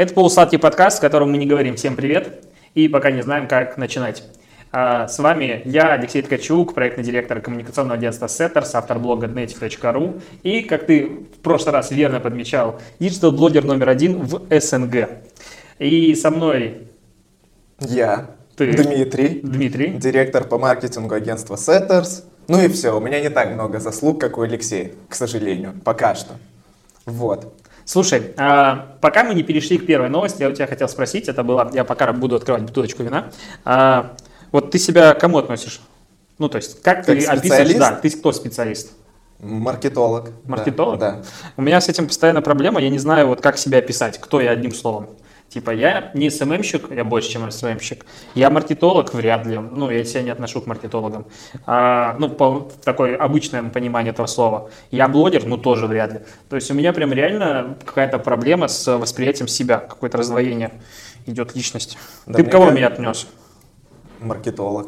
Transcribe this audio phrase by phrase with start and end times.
[0.00, 2.42] Это полусладкий подкаст, в котором мы не говорим всем привет
[2.74, 4.22] и пока не знаем, как начинать.
[4.72, 10.62] А, с вами я, Алексей Ткачук, проектный директор коммуникационного агентства Setters, автор блога native.ru и,
[10.62, 15.10] как ты в прошлый раз верно подмечал, диджитал-блогер номер один в СНГ.
[15.78, 16.88] И со мной
[17.78, 18.72] Я, Ты.
[18.72, 19.88] Дмитрий, Дмитрий.
[19.98, 22.24] директор по маркетингу агентства Setters.
[22.48, 26.14] Ну и все, у меня не так много заслуг, как у Алексея, к сожалению, пока
[26.14, 26.36] что.
[27.04, 27.52] Вот.
[27.90, 31.42] Слушай, а, пока мы не перешли к первой новости, я у тебя хотел спросить, это
[31.42, 33.32] было, я пока буду открывать бутылочку вина.
[33.64, 34.12] А,
[34.52, 35.80] вот ты себя к кому относишь?
[36.38, 37.78] Ну, то есть, как, ты Как описываешь, специалист?
[37.80, 38.92] да, ты кто специалист?
[39.40, 40.26] Маркетолог.
[40.26, 41.00] да, Маркетолог?
[41.00, 41.22] Да.
[41.56, 44.52] У меня с этим постоянно проблема, я не знаю, вот как себя описать, кто я
[44.52, 45.08] одним словом.
[45.50, 48.06] Типа, я не СММщик, я больше, чем СММщик.
[48.36, 49.58] Я маркетолог, вряд ли.
[49.58, 51.26] Ну, я себя не отношу к маркетологам.
[51.66, 54.70] А, ну, по такое обычное понимание этого слова.
[54.92, 56.20] Я блогер, ну, тоже вряд ли.
[56.48, 60.70] То есть у меня прям реально какая-то проблема с восприятием себя, какое-то раздвоение
[61.26, 61.98] идет личности.
[62.26, 63.26] Да, Ты кого кажется- меня отнес?
[64.20, 64.86] Маркетолог.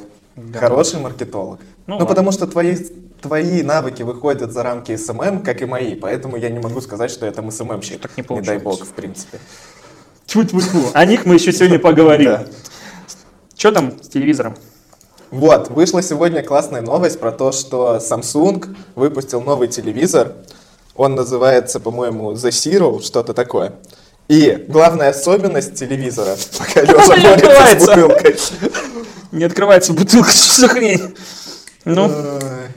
[0.54, 1.58] Хороший маркетолог.
[1.60, 2.06] Ну Ну, ладно.
[2.06, 2.76] потому что твои,
[3.20, 7.26] твои навыки выходят за рамки СММ, как и мои, поэтому я не могу сказать, что
[7.26, 8.00] я там СММщик.
[8.00, 8.64] Так не дай получается.
[8.64, 9.38] бог, в принципе.
[10.32, 10.92] Тьфу-тьфу-тьфу.
[10.94, 12.30] О них мы еще сегодня поговорим.
[12.30, 12.46] Да.
[13.54, 14.56] Что там с телевизором?
[15.30, 20.32] Вот, вышла сегодня классная новость про то, что Samsung выпустил новый телевизор.
[20.96, 23.74] Он называется, по-моему, The Zero, что-то такое.
[24.28, 27.96] И главная особенность телевизора, пока Леша не борется с открывается.
[27.96, 28.36] бутылкой.
[29.32, 31.14] Не открывается бутылка, что за хрень?
[31.84, 32.10] Ну,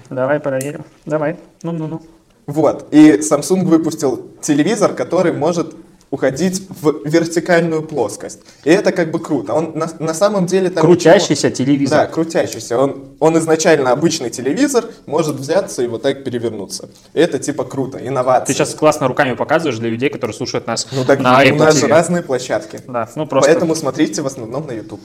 [0.10, 0.84] давай проверим.
[1.06, 1.38] Давай.
[1.64, 2.02] Ну-ну-ну.
[2.48, 5.74] Вот, и Samsung выпустил телевизор, который может
[6.16, 8.40] уходить в вертикальную плоскость.
[8.64, 9.54] И это как бы круто.
[9.54, 10.82] Он на, на самом деле там...
[10.86, 12.00] Крутящийся телевизор.
[12.00, 12.80] Да, крутящийся.
[12.80, 16.90] Он, он изначально обычный телевизор, может взяться и вот так перевернуться.
[17.14, 18.46] И это типа круто, инновация.
[18.46, 21.76] Ты сейчас классно руками показываешь для людей, которые слушают нас Ну так на у нас
[21.76, 22.80] же разные площадки.
[22.88, 23.52] Да, ну просто.
[23.52, 25.02] Поэтому смотрите в основном на YouTube.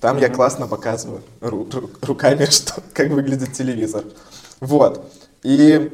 [0.00, 4.04] Там я классно показываю ру- ру- руками, что, как выглядит телевизор.
[4.60, 5.04] Вот.
[5.42, 5.90] И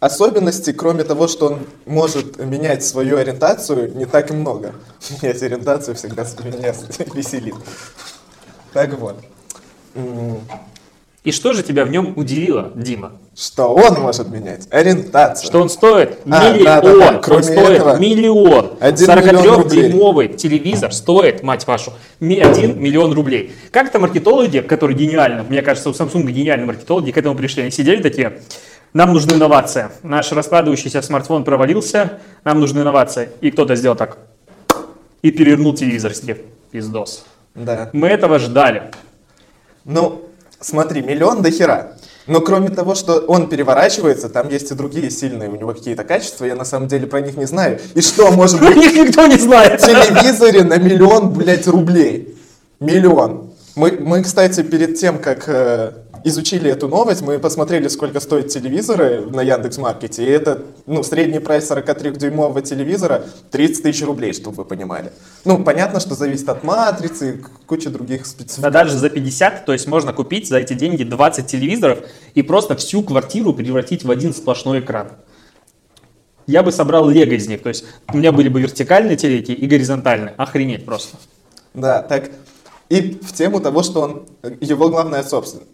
[0.00, 4.74] особенностей, кроме того, что он может менять свою ориентацию, не так и много.
[5.22, 6.74] Менять ориентацию всегда меня
[7.14, 7.54] веселит.
[8.72, 9.16] Так вот.
[11.24, 13.12] И что же тебя в нем удивило, Дима?
[13.34, 14.68] Что он может менять?
[14.70, 15.44] Ориентацию.
[15.44, 16.64] Что он стоит А, миллион.
[16.64, 18.70] да-да-да, Он кроме стоит этого, миллион.
[18.78, 19.90] один миллион рублей.
[19.90, 23.52] 43-дюймовый телевизор стоит, мать вашу, ми- 1 миллион рублей.
[23.72, 27.62] Как-то маркетологи, которые гениально, мне кажется, у Samsung гениальные маркетологи к этому пришли.
[27.62, 28.40] Они сидели такие,
[28.96, 29.92] нам нужна инновация.
[30.02, 33.28] Наш раскладывающийся смартфон провалился, нам нужна инновация.
[33.42, 34.16] И кто-то сделал так.
[35.20, 36.38] И перевернул телевизор себе.
[36.70, 37.26] Пиздос.
[37.54, 37.90] Да.
[37.92, 38.90] Мы этого ждали.
[39.84, 40.22] Ну,
[40.60, 41.92] смотри, миллион до хера.
[42.26, 46.46] Но кроме того, что он переворачивается, там есть и другие сильные у него какие-то качества,
[46.46, 47.78] я на самом деле про них не знаю.
[47.94, 49.78] И что может Про быть них никто не знает.
[49.78, 52.34] в телевизоре на миллион, блядь, рублей?
[52.80, 53.50] Миллион.
[53.74, 55.92] Мы, мы кстати, перед тем, как э,
[56.28, 61.70] изучили эту новость, мы посмотрели, сколько стоят телевизоры на Яндекс.Маркете, и это, ну, средний прайс
[61.70, 65.12] 43-дюймового телевизора 30 тысяч рублей, чтобы вы понимали.
[65.44, 68.60] Ну, понятно, что зависит от матрицы и куча других специфик.
[68.60, 72.00] Да даже за 50, то есть можно купить за эти деньги 20 телевизоров
[72.34, 75.12] и просто всю квартиру превратить в один сплошной экран.
[76.48, 79.66] Я бы собрал лего из них, то есть у меня были бы вертикальные телеки и
[79.66, 80.34] горизонтальные.
[80.36, 81.18] Охренеть просто.
[81.74, 82.30] Да, так.
[82.88, 84.26] И в тему того, что он,
[84.60, 85.70] его главная собственность,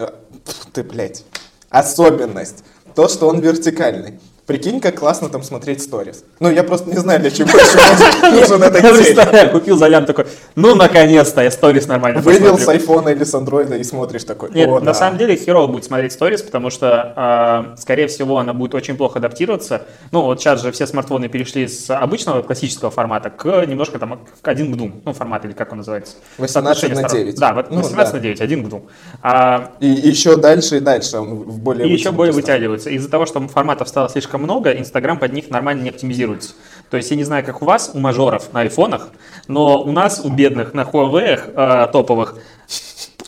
[0.73, 1.25] ты, блядь,
[1.69, 2.65] особенность,
[2.95, 4.19] то, что он вертикальный.
[4.47, 6.25] Прикинь, как классно там смотреть сторис.
[6.41, 10.27] Ну, я просто не знаю, для чего нужен- этот Я представляю, купил за лям такой,
[10.57, 12.71] ну наконец-то я сторис нормально Вывел с посмотрю».
[12.81, 14.51] айфона или с андроида и смотришь такой.
[14.53, 14.95] Нет, «О, на да».
[14.95, 19.21] самом деле херово будет смотреть сторис, потому что, а, скорее всего, она будет очень плохо
[19.21, 19.83] адаптироваться.
[20.11, 24.73] Ну, вот сейчас же все смартфоны перешли с обычного классического формата к немножко там 1
[24.73, 26.17] к 2, ну, формат или как он называется.
[26.39, 27.27] 18 Соотношение на сторон.
[27.27, 27.39] 9.
[27.39, 28.19] Да, вот Ну, 18 да.
[28.19, 28.81] на 9, 1 к 2.
[29.23, 32.43] А, И еще дальше и дальше он в более и еще более стал.
[32.43, 32.91] вытягиваются.
[32.91, 36.55] Из-за того, что форматов стало слишком много, Инстаграм под них нормально не оптимизируется.
[36.91, 39.11] То есть я не знаю, как у вас, у мажоров на айфонах,
[39.49, 42.37] но у нас, у бедных, на Huawei э, топовых,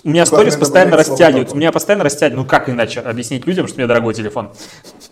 [0.05, 1.55] у меня сторис постоянно растягиваются.
[1.55, 2.43] У меня постоянно растягиваются.
[2.43, 4.51] Ну как иначе объяснить людям, что у меня дорогой телефон?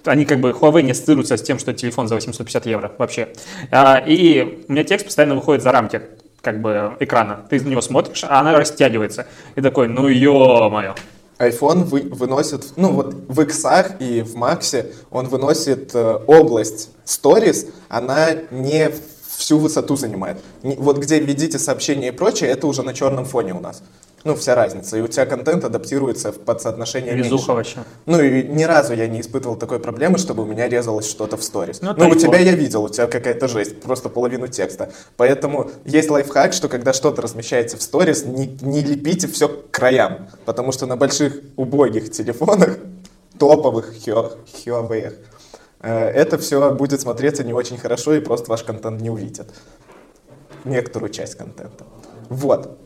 [0.05, 3.29] Они как бы Huawei не ассоциируются с тем, что телефон за 850 евро вообще.
[3.71, 6.03] А, И у меня текст постоянно выходит за рамки
[6.43, 7.47] как бы экрана.
[7.49, 9.27] Ты на него смотришь, а она растягивается.
[9.55, 10.95] И такой, ну ё-моё.
[11.43, 13.65] iPhone вы- выносит, ну вот в X
[13.99, 18.91] и в Max он выносит э, область Stories, она не
[19.37, 20.39] всю высоту занимает.
[20.63, 23.83] Вот где видите сообщения и прочее, это уже на черном фоне у нас.
[24.25, 24.97] Ну, вся разница.
[24.97, 27.53] И у тебя контент адаптируется под соотношение Везуха меньше.
[27.53, 27.79] вообще.
[28.07, 31.43] Ну и ни разу я не испытывал такой проблемы, чтобы у меня резалось что-то в
[31.43, 31.81] сторис.
[31.83, 34.93] Ну, Ну, у тебя я видел, у тебя какая-то жесть, просто половину текста.
[35.17, 40.29] Поэтому есть лайфхак, что когда что-то размещаете в сторис, не, не лепите все к краям.
[40.45, 42.79] Потому что на больших убогих телефонах,
[43.39, 45.15] топовых Хё- Huawei,
[45.81, 49.49] э, это все будет смотреться не очень хорошо и просто ваш контент не увидят.
[50.65, 51.85] Некоторую часть контента.
[52.29, 52.79] Вот.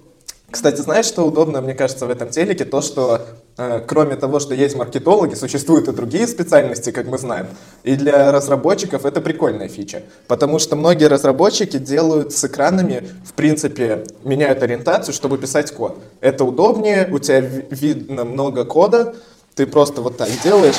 [0.56, 2.64] Кстати, знаешь, что удобно, мне кажется, в этом телеке?
[2.64, 3.20] То, что
[3.58, 7.48] э, кроме того, что есть маркетологи, существуют и другие специальности, как мы знаем.
[7.84, 10.04] И для разработчиков это прикольная фича.
[10.26, 15.98] Потому что многие разработчики делают с экранами, в принципе, меняют ориентацию, чтобы писать код.
[16.22, 19.14] Это удобнее, у тебя ви- видно много кода,
[19.56, 20.74] ты просто вот так делаешь,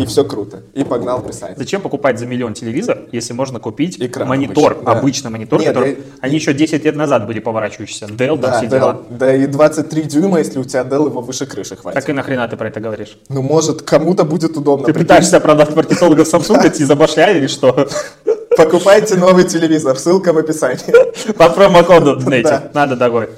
[0.00, 0.62] и все круто.
[0.72, 1.58] И погнал писать.
[1.58, 4.92] Зачем покупать за миллион телевизор, если можно купить Экран монитор, обычный, да.
[4.98, 5.96] обычный монитор, Нет, который...
[5.96, 8.06] да- Они еще 10 лет назад были поворачивающиеся.
[8.06, 9.02] Dell, да, Да, все да, дела.
[9.10, 12.00] да, и 23 дюйма, если у тебя Dell его выше крыши хватит.
[12.00, 13.18] Так и нахрена ты про это говоришь?
[13.28, 14.86] Ну, может, кому-то будет удобно.
[14.86, 17.86] Ты пытаешься продать маркетологов Samsung, эти забашляли или что?
[18.56, 21.32] Покупайте новый телевизор, ссылка в описании.
[21.34, 22.18] По промокоду.
[22.42, 22.70] Да.
[22.72, 23.28] Надо такой.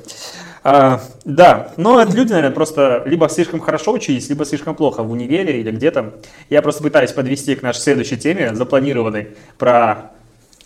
[0.66, 5.10] А, да, но это люди, наверное, просто либо слишком хорошо учились, либо слишком плохо в
[5.10, 6.14] универе или где-то.
[6.48, 10.12] Я просто пытаюсь подвести к нашей следующей теме, запланированной, про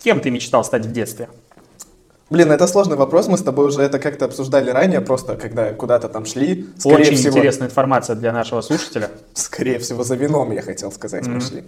[0.01, 1.27] кем ты мечтал стать в детстве.
[2.29, 6.07] Блин, это сложный вопрос, мы с тобой уже это как-то обсуждали ранее, просто когда куда-то
[6.07, 6.69] там шли.
[6.77, 9.09] Скорее Очень всего, интересная информация для нашего слушателя.
[9.33, 11.63] скорее всего, за вином, я хотел сказать, мы шли.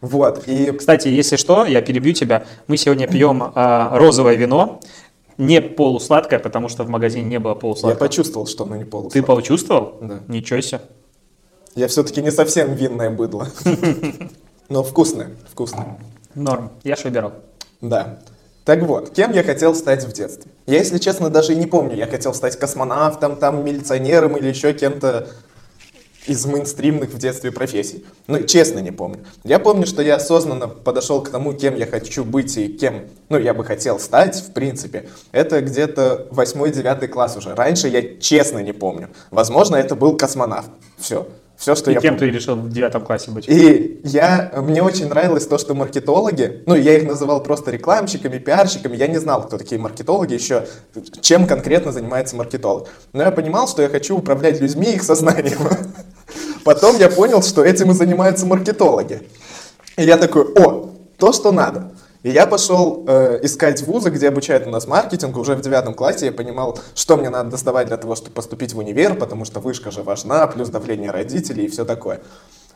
[0.00, 2.44] Вот, и Кстати, если что, я перебью тебя.
[2.66, 4.80] Мы сегодня пьем а, розовое вино,
[5.38, 7.98] не полусладкое, потому что в магазине не было я полусладкого.
[7.98, 9.22] почувствовал, что оно не полусладкое.
[9.22, 9.94] Ты почувствовал?
[10.00, 10.20] Да.
[10.28, 10.80] Ничего себе.
[11.74, 13.48] Я все-таки не совсем винное быдло.
[14.68, 15.98] Но вкусное, вкусное.
[16.34, 16.70] Норм.
[16.84, 17.32] Я ж выбирал.
[17.80, 18.18] Да.
[18.64, 20.50] Так вот, кем я хотел стать в детстве?
[20.66, 21.94] Я, если честно, даже и не помню.
[21.94, 25.28] Я хотел стать космонавтом, там, милиционером или еще кем-то
[26.26, 28.04] из мейнстримных в детстве профессий.
[28.26, 29.24] Ну, честно не помню.
[29.44, 33.38] Я помню, что я осознанно подошел к тому, кем я хочу быть и кем, ну,
[33.38, 35.08] я бы хотел стать, в принципе.
[35.32, 37.54] Это где-то 8-9 класс уже.
[37.54, 39.08] Раньше я честно не помню.
[39.30, 40.70] Возможно, это был космонавт.
[40.98, 41.26] Все.
[41.56, 42.30] Все, что И я кем помню.
[42.32, 43.48] ты решил в девятом классе быть?
[43.48, 48.94] И я, мне очень нравилось то, что маркетологи, ну, я их называл просто рекламщиками, пиарщиками,
[48.94, 50.66] я не знал, кто такие маркетологи еще,
[51.22, 52.88] чем конкретно занимается маркетолог.
[53.14, 55.58] Но я понимал, что я хочу управлять людьми их сознанием.
[56.66, 59.22] Потом я понял, что этим и занимаются маркетологи.
[59.96, 61.92] И я такой, о, то, что надо.
[62.24, 65.38] И я пошел э, искать вузы, где обучают у нас маркетингу.
[65.38, 68.78] Уже в девятом классе я понимал, что мне надо доставать для того, чтобы поступить в
[68.78, 72.20] универ, потому что вышка же важна, плюс давление родителей и все такое.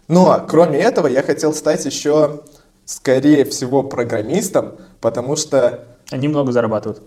[0.07, 2.43] Но кроме этого я хотел стать еще,
[2.85, 7.03] скорее всего, программистом, потому что Они много зарабатывают.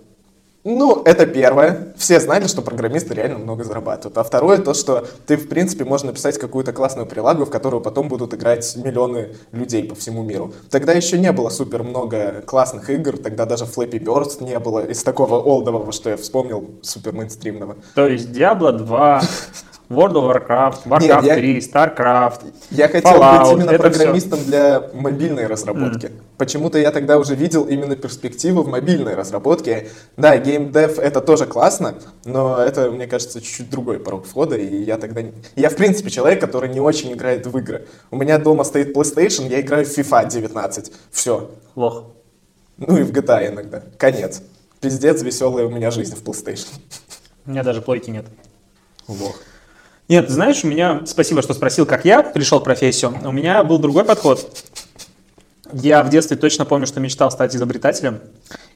[0.63, 1.93] Ну, это первое.
[1.97, 4.17] Все знали, что программисты реально много зарабатывают.
[4.17, 8.07] А второе, то, что ты, в принципе, можешь написать какую-то классную прилагу, в которую потом
[8.07, 10.53] будут играть миллионы людей по всему миру.
[10.69, 15.03] Тогда еще не было супер много классных игр, тогда даже Flappy Birds не было из
[15.03, 17.75] такого олдового, что я вспомнил, супер мейнстримного.
[17.93, 19.21] То есть Diablo 2,
[19.89, 22.53] World of Warcraft, Warcraft Нет, я- 3, StarCraft.
[22.71, 26.11] Я хотел Fallout, быть именно программистом для мобильной разработки.
[26.37, 29.89] Почему-то я тогда уже видел именно перспективы в мобильной разработке.
[30.17, 31.95] Да, геймдев это тоже классно,
[32.25, 35.21] но это, мне кажется, чуть-чуть другой порог входа, и я тогда...
[35.55, 37.87] Я, в принципе, человек, который не очень играет в игры.
[38.09, 40.91] У меня дома стоит PlayStation, я играю в FIFA 19.
[41.11, 41.51] Все.
[41.75, 42.05] Лох.
[42.77, 43.83] Ну и в GTA иногда.
[43.97, 44.41] Конец.
[44.81, 46.67] Пиздец, веселая у меня жизнь в PlayStation.
[47.45, 48.25] У меня даже плойки нет.
[49.07, 49.35] Лох.
[50.09, 53.17] Нет, знаешь, у меня, спасибо, что спросил, как я пришел в профессию.
[53.23, 54.63] У меня был другой подход.
[55.71, 58.19] Я в детстве точно помню, что мечтал стать изобретателем.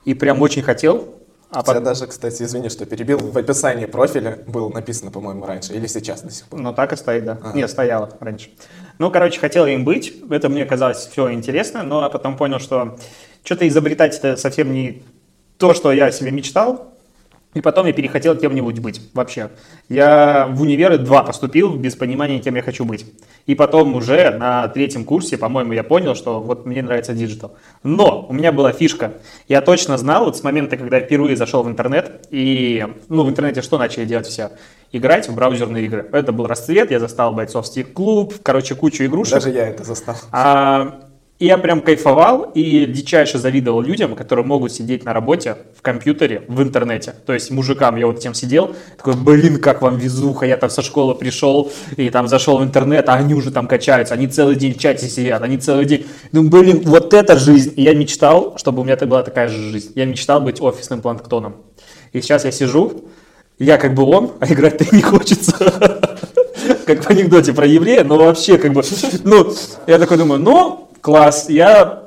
[0.06, 1.16] И прям очень хотел.
[1.50, 1.84] А потом...
[1.84, 6.32] даже, кстати, извини, что перебил, в описании профиля было написано, по-моему, раньше, или сейчас до
[6.32, 6.60] сих пор.
[6.60, 7.40] Ну, так и стоит, да.
[7.54, 8.50] Нет, стояло раньше.
[9.00, 10.14] Ну, короче, хотел им быть.
[10.30, 12.98] Это мне казалось все интересно, но я потом понял, что
[13.44, 15.04] что-то изобретать это совсем не
[15.58, 16.94] то, что я себе мечтал.
[17.58, 19.50] И потом я перехотел кем-нибудь быть вообще.
[19.90, 23.08] Я в универы два поступил без понимания, кем я хочу быть.
[23.48, 27.56] И потом уже на третьем курсе, по-моему, я понял, что вот мне нравится диджитал.
[27.82, 29.14] Но у меня была фишка.
[29.48, 33.30] Я точно знал вот с момента, когда я впервые зашел в интернет, и ну, в
[33.30, 34.52] интернете что начали делать все?
[34.92, 36.08] Играть в браузерные игры.
[36.12, 39.34] Это был расцвет, я застал бойцовский клуб, короче, кучу игрушек.
[39.34, 40.16] Даже я это застал.
[40.32, 41.07] А,
[41.40, 46.44] и я прям кайфовал и дичайше завидовал людям, которые могут сидеть на работе в компьютере,
[46.48, 47.14] в интернете.
[47.26, 50.82] То есть мужикам я вот тем сидел, такой, блин, как вам везуха, я там со
[50.82, 54.74] школы пришел и там зашел в интернет, а они уже там качаются, они целый день
[54.74, 57.74] в чате сидят, они целый день, ну блин, вот это жизнь.
[57.76, 59.92] И я мечтал, чтобы у меня была такая же жизнь.
[59.96, 61.58] Я мечтал быть офисным планктоном.
[62.14, 63.06] И сейчас я сижу,
[63.60, 65.54] я как бы он, а играть-то не хочется.
[66.86, 68.82] Как в анекдоте про еврея, но вообще как бы,
[69.24, 69.54] ну,
[69.88, 72.04] я такой думаю, ну, класс, я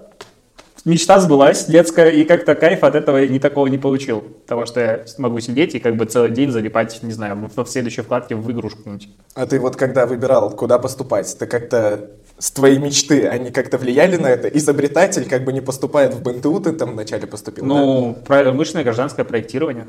[0.85, 4.23] мечта сбылась детская, и как-то кайф от этого ни такого не получил.
[4.47, 8.02] Того, что я могу сидеть и как бы целый день залипать, не знаю, в следующей
[8.02, 8.90] вкладке в игрушку.
[9.35, 14.16] А ты вот когда выбирал, куда поступать, ты как-то с твоей мечты, они как-то влияли
[14.16, 14.49] на это?
[14.49, 18.42] Изобретатель как бы не поступает в БНТУ, ты там вначале поступил, Ну, да?
[18.42, 19.87] промышленное гражданское проектирование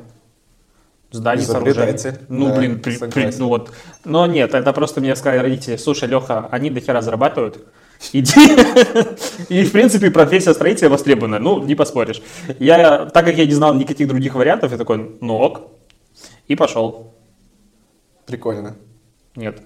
[1.11, 2.13] зданий, сооружений.
[2.29, 3.71] Ну, да, блин, при, при, ну вот.
[4.05, 7.59] Но нет, это просто мне сказали родители, слушай, Леха, они до хера зарабатывают,
[8.13, 8.57] иди.
[9.49, 12.21] И, в принципе, профессия строителя востребована, ну, не поспоришь.
[12.59, 15.61] Я, так как я не знал никаких других вариантов, я такой, ну ок,
[16.47, 17.13] и пошел.
[18.25, 18.75] Прикольно.
[19.35, 19.61] Нет.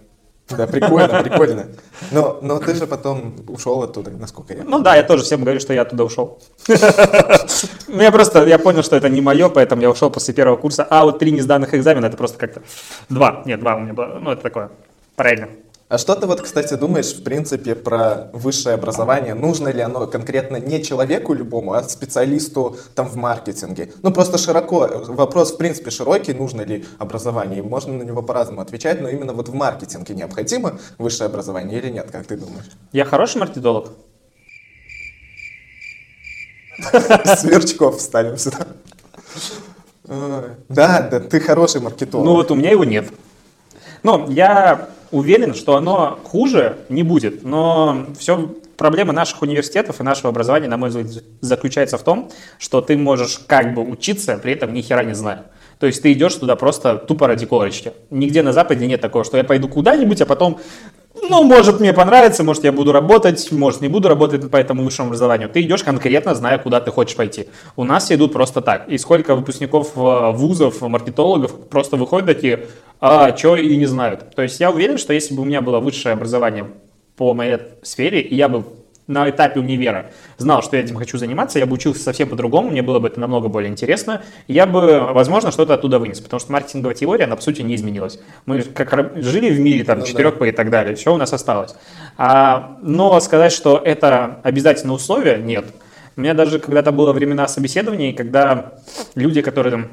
[0.49, 1.65] Да, прикольно, прикольно.
[2.11, 5.59] Но, но ты же потом ушел оттуда, насколько я Ну да, я тоже всем говорю,
[5.59, 6.39] что я оттуда ушел.
[7.87, 10.85] Ну я просто, я понял, что это не мое, поэтому я ушел после первого курса.
[10.89, 12.61] А вот три несданных экзамена, это просто как-то...
[13.09, 14.19] Два, нет, два у меня было.
[14.21, 14.69] Ну это такое,
[15.15, 15.47] правильно.
[15.87, 19.35] А что ты вот, кстати, думаешь, в принципе, про высшее образование?
[19.35, 23.93] Нужно ли оно конкретно не человеку любому, а специалисту там в маркетинге?
[24.01, 28.99] Ну, просто широко, вопрос, в принципе, широкий, нужно ли образование, можно на него по-разному отвечать,
[28.99, 32.65] но именно вот в маркетинге необходимо высшее образование или нет, как ты думаешь?
[32.91, 33.91] Я хороший маркетолог?
[37.37, 38.65] Сверчков вставим сюда.
[40.03, 42.25] Да, да, ты хороший маркетолог.
[42.25, 43.07] Ну вот у меня его нет.
[44.01, 50.29] Ну, я уверен, что оно хуже не будет, но все проблема наших университетов и нашего
[50.29, 52.29] образования, на мой взгляд, заключается в том,
[52.59, 55.45] что ты можешь как бы учиться, при этом ни хера не зная.
[55.79, 57.93] То есть ты идешь туда просто тупо ради корочки.
[58.09, 60.59] Нигде на Западе нет такого, что я пойду куда-нибудь, а потом
[61.21, 65.07] ну, может, мне понравится, может, я буду работать, может, не буду работать по этому высшему
[65.07, 65.49] образованию.
[65.49, 67.47] Ты идешь конкретно, зная, куда ты хочешь пойти.
[67.75, 68.87] У нас идут просто так.
[68.89, 72.67] И сколько выпускников э, вузов, маркетологов просто выходят такие,
[72.99, 74.35] а, что и не знают.
[74.35, 76.67] То есть я уверен, что если бы у меня было высшее образование
[77.15, 78.65] по моей сфере, и я бы
[79.07, 82.81] на этапе универа знал, что я этим хочу заниматься, я бы учился совсем по-другому, мне
[82.81, 86.95] было бы это намного более интересно, я бы, возможно, что-то оттуда вынес, потому что маркетинговая
[86.95, 88.19] теория, она, по сути, не изменилась.
[88.45, 90.47] Мы как жили в мире, там, ну, 4 да.
[90.47, 91.75] и так далее, все у нас осталось.
[92.17, 95.65] А, но сказать, что это обязательное условие, нет.
[96.17, 98.73] У меня даже когда-то было времена собеседований, когда
[99.15, 99.89] люди, которые там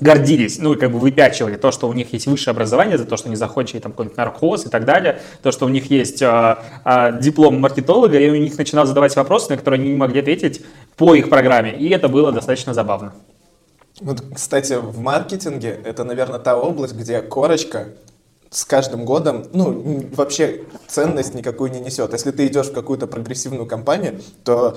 [0.00, 3.16] гордились, ну, и как бы выпячивали то, что у них есть высшее образование, за то,
[3.16, 6.62] что они закончили там какой-нибудь нархоз и так далее, то, что у них есть а,
[6.84, 10.64] а, диплом маркетолога, и у них начинал задавать вопросы, на которые они не могли ответить
[10.96, 13.12] по их программе, и это было достаточно забавно.
[14.00, 17.88] Вот, кстати, в маркетинге это, наверное, та область, где корочка
[18.50, 22.12] с каждым годом, ну, вообще ценность никакую не несет.
[22.12, 24.76] Если ты идешь в какую-то прогрессивную компанию, то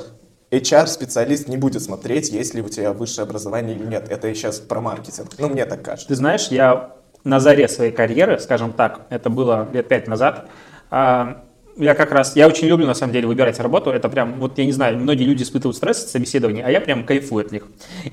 [0.58, 4.08] HR-специалист не будет смотреть, есть ли у тебя высшее образование или нет.
[4.10, 5.30] Это сейчас про маркетинг.
[5.38, 6.08] Ну, мне так кажется.
[6.08, 10.48] Ты знаешь, я на заре своей карьеры, скажем так, это было лет пять назад,
[10.92, 11.44] а,
[11.76, 14.66] я как раз, я очень люблю на самом деле выбирать работу, это прям, вот я
[14.66, 17.64] не знаю, многие люди испытывают стресс от собеседований, а я прям кайфую от них.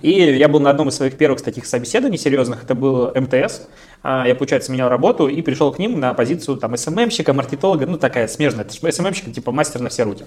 [0.01, 3.67] И я был на одном из своих первых таких собеседований серьезных, это был МТС,
[4.03, 7.99] а, я, получается, менял работу и пришел к ним на позицию там СММщика, маркетолога, ну
[7.99, 10.25] такая смежная, это СММщик, типа мастер на все руки.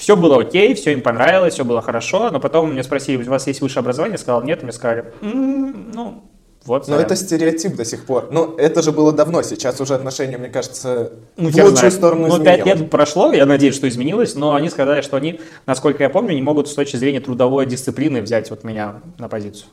[0.00, 3.46] Все было окей, все им понравилось, все было хорошо, но потом меня спросили, у вас
[3.46, 4.14] есть высшее образование?
[4.14, 6.24] Я сказал, нет, мне сказали, м-м, ну,
[6.64, 6.88] вот.
[6.88, 8.28] Но это стереотип до сих пор.
[8.32, 11.92] Ну, это же было давно, сейчас уже отношения, мне кажется, ну, в лучшую знаю.
[11.92, 16.02] сторону Ну, пять лет прошло, я надеюсь, что изменилось, но они сказали, что они, насколько
[16.02, 19.66] я помню, не могут с точки зрения трудовой дисциплины взять вот меня на позицию.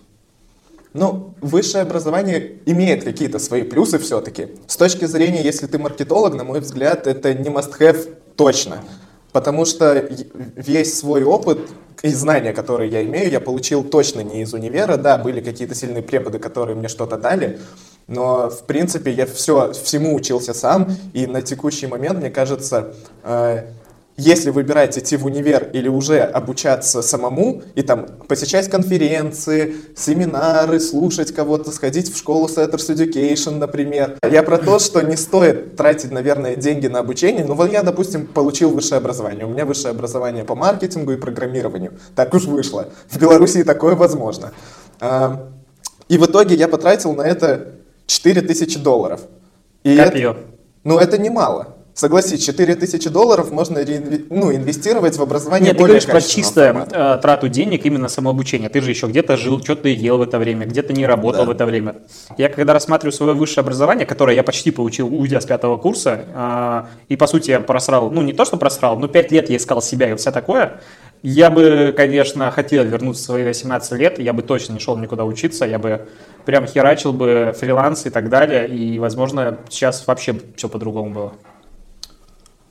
[0.92, 4.50] Ну, высшее образование имеет какие-то свои плюсы все-таки.
[4.68, 8.82] С точки зрения, если ты маркетолог, на мой взгляд, это не must-have точно
[9.38, 10.10] потому что
[10.56, 11.60] весь свой опыт
[12.02, 14.98] и знания, которые я имею, я получил точно не из универа.
[14.98, 17.60] Да, были какие-то сильные преподы, которые мне что-то дали,
[18.08, 23.68] но, в принципе, я все, всему учился сам, и на текущий момент, мне кажется, э,
[24.18, 31.32] если выбирать идти в универ или уже обучаться самому и там посещать конференции, семинары, слушать
[31.34, 34.18] кого-то, сходить в школу Setters Education, например.
[34.28, 37.46] Я про то, что не стоит тратить, наверное, деньги на обучение.
[37.46, 39.46] Ну вот я, допустим, получил высшее образование.
[39.46, 41.94] У меня высшее образование по маркетингу и программированию.
[42.16, 42.90] Так уж вышло.
[43.10, 44.52] В Беларуси такое возможно.
[45.00, 45.48] А,
[46.10, 47.76] и в итоге я потратил на это
[48.08, 49.22] 4000 долларов.
[49.84, 50.32] И Копье.
[50.32, 50.40] Это,
[50.84, 51.77] ну это немало.
[51.98, 56.46] Согласись, 4000 долларов можно реинве- ну, инвестировать в образование Нет, ты более говоришь про качественного
[56.46, 57.16] чистое формата.
[57.18, 58.70] э, трату денег именно самообучение.
[58.70, 61.48] Ты же еще где-то жил, что-то ел в это время, где-то не работал Да.
[61.48, 61.96] в это время.
[62.38, 66.84] Я когда рассматриваю свое высшее образование, которое я почти получил, уйдя с пятого курса, э,
[67.10, 69.82] и по сути я просрал, ну не то, что просрал, но пять лет я искал
[69.82, 70.80] себя и все такое,
[71.24, 75.26] я бы, конечно, хотел вернуться в свои 18 лет, я бы точно не шел никуда
[75.26, 76.06] учиться, я бы
[76.46, 81.34] прям херачил бы фриланс и так далее, и, возможно, сейчас вообще все по-другому было.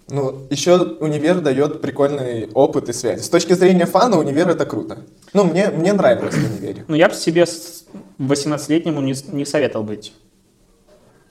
[0.08, 3.24] Ну, еще универ дает прикольный опыт и связь.
[3.24, 4.98] С точки зрения фана, универ это круто.
[5.32, 6.84] Ну, мне, мне нравилось в универе.
[6.86, 7.84] Ну, я бы себе с
[8.18, 10.12] 18-летнему не, не советовал быть.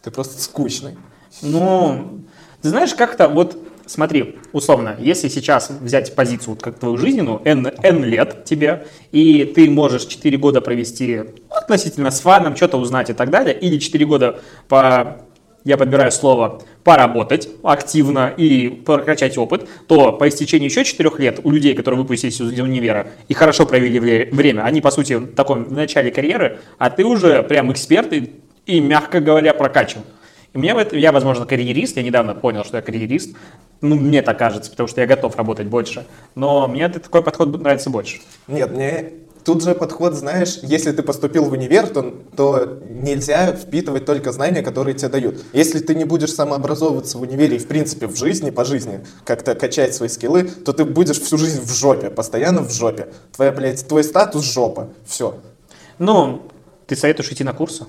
[0.04, 0.98] Ты просто скучный.
[1.42, 2.20] Ну,
[2.62, 7.72] ты знаешь, как-то вот, смотри, условно, если сейчас взять позицию вот как твою жизненную, N,
[7.82, 13.14] N лет тебе, и ты можешь 4 года провести относительно с фаном, что-то узнать и
[13.14, 15.22] так далее, или 4 года по,
[15.66, 21.52] я подбираю слово, поработать активно и прокачать опыт, то по истечении еще 4 лет у
[21.52, 25.66] людей, которые выпустились из универа и хорошо провели вре- время, они, по сути, в таком
[25.66, 28.32] в начале карьеры, а ты уже прям эксперт и,
[28.68, 30.04] и мягко говоря, прокачан.
[30.54, 33.36] И мне в этом, я, возможно, карьерист, я недавно понял, что я карьерист,
[33.82, 36.06] ну, мне так кажется, потому что я готов работать больше,
[36.36, 38.22] но мне такой подход нравится больше.
[38.48, 39.14] Нет, мне
[39.46, 44.64] тут же подход, знаешь, если ты поступил в универ, то, то нельзя впитывать только знания,
[44.64, 45.44] которые тебе дают.
[45.54, 49.54] Если ты не будешь самообразовываться в универе и, в принципе, в жизни, по жизни, как-то
[49.54, 53.10] качать свои скиллы, то ты будешь всю жизнь в жопе, постоянно в жопе.
[53.34, 54.90] Твоя, блядь, твой статус жопа.
[55.06, 55.40] Все.
[56.00, 56.42] Ну,
[56.88, 57.86] ты советуешь идти на курсы?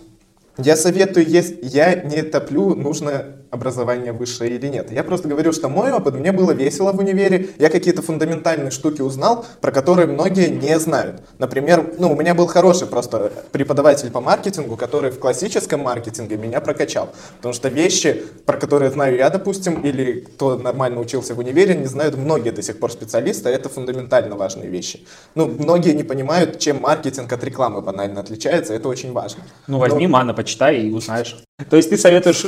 [0.58, 4.90] Я советую, если я не топлю, нужно образование высшее или нет.
[4.90, 9.02] Я просто говорю, что мой опыт, мне было весело в универе, я какие-то фундаментальные штуки
[9.02, 11.22] узнал, про которые многие не знают.
[11.38, 16.60] Например, ну, у меня был хороший просто преподаватель по маркетингу, который в классическом маркетинге меня
[16.60, 17.10] прокачал.
[17.36, 21.86] Потому что вещи, про которые знаю я, допустим, или кто нормально учился в универе, не
[21.86, 25.06] знают многие до сих пор специалисты, а это фундаментально важные вещи.
[25.34, 29.42] Ну, многие не понимают, чем маркетинг от рекламы банально отличается, это очень важно.
[29.66, 31.36] Ну, возьми мана, почитай и узнаешь.
[31.70, 32.46] То есть ты советуешь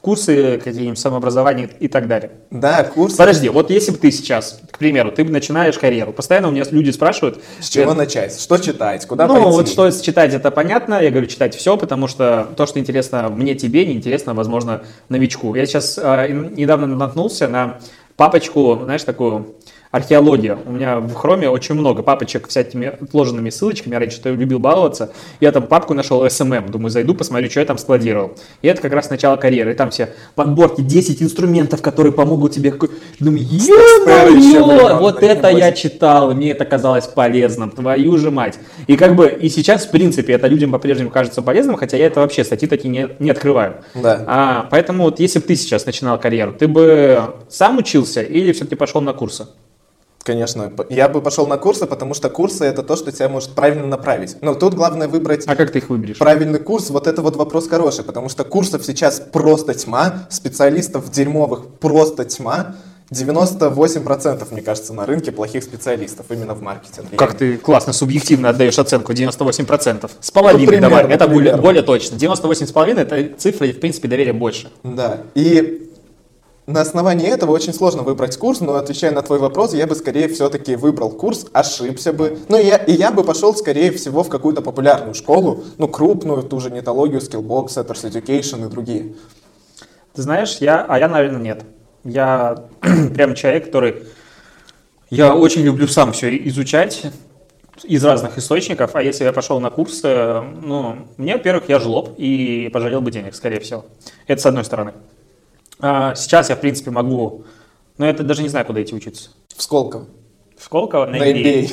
[0.00, 2.32] курсы какие-нибудь самообразования и так далее.
[2.50, 3.14] Да, курс.
[3.14, 6.90] Подожди, вот если бы ты сейчас, к примеру, ты начинаешь карьеру, постоянно у меня люди
[6.90, 8.40] спрашивают, С чего э, начать?
[8.40, 9.06] Что читать?
[9.06, 9.50] Куда ну, пойти?
[9.50, 11.02] вот что читать, это понятно.
[11.02, 15.54] Я говорю, читать все, потому что то, что интересно мне, тебе, не интересно, возможно, новичку.
[15.54, 17.78] Я сейчас э, недавно наткнулся на
[18.16, 19.54] папочку, знаешь, такую
[19.90, 20.56] археология.
[20.66, 23.94] У меня в хроме очень много папочек с этими отложенными ссылочками.
[23.94, 25.12] Я раньше любил баловаться.
[25.40, 26.70] Я там папку нашел SMM.
[26.70, 28.32] Думаю, зайду, посмотрю, что я там складировал.
[28.62, 29.72] И это как раз начало карьеры.
[29.72, 32.72] И там все подборки, 10 инструментов, которые помогут тебе.
[33.18, 33.44] Думаю,
[34.04, 38.58] времен, вот это я читал, и мне это казалось полезным, твою же мать.
[38.86, 42.20] И как бы и сейчас, в принципе, это людям по-прежнему кажется полезным, хотя я это
[42.20, 43.76] вообще статьи такие не, не открываю.
[43.94, 44.24] Да.
[44.26, 48.76] А, поэтому вот если бы ты сейчас начинал карьеру, ты бы сам учился или все-таки
[48.76, 49.46] пошел на курсы?
[50.30, 53.88] Конечно, я бы пошел на курсы, потому что курсы это то, что тебя может правильно
[53.88, 54.36] направить.
[54.42, 56.18] Но тут главное выбрать А как ты их выберешь?
[56.18, 56.90] правильный курс.
[56.90, 62.76] Вот это вот вопрос хороший, потому что курсов сейчас просто тьма, специалистов дерьмовых просто тьма.
[63.10, 67.16] 98% мне кажется на рынке плохих специалистов именно в маркетинге.
[67.16, 70.08] Как ты классно субъективно отдаешь оценку 98%.
[70.20, 71.62] С половиной Ну, примерно, давай, это более, примерно.
[71.62, 72.14] более точно.
[72.14, 74.70] 98,5% это цифра, и в принципе доверия больше.
[74.84, 75.22] Да.
[75.34, 75.89] И
[76.70, 80.28] на основании этого очень сложно выбрать курс, но отвечая на твой вопрос, я бы скорее
[80.28, 82.38] все-таки выбрал курс, ошибся бы.
[82.48, 86.60] Ну, я, и я бы пошел, скорее всего, в какую-то популярную школу, ну, крупную, ту
[86.60, 89.14] же нетологию, Skillbox, Setters Education и другие.
[90.14, 91.64] Ты знаешь, я, а я, наверное, нет.
[92.04, 92.64] Я
[93.14, 94.04] прям человек, который...
[95.10, 97.02] Я очень люблю сам все изучать
[97.82, 102.70] из разных источников, а если я пошел на курсы, ну, мне, во-первых, я жлоб и
[102.72, 103.86] пожалел бы денег, скорее всего.
[104.26, 104.92] Это с одной стороны.
[105.82, 107.44] А сейчас я, в принципе, могу...
[107.98, 109.30] Но я даже не знаю, куда идти учиться.
[109.56, 110.06] В Сколково.
[110.56, 111.42] В Сколково, на, На MBA.
[111.64, 111.72] MBA.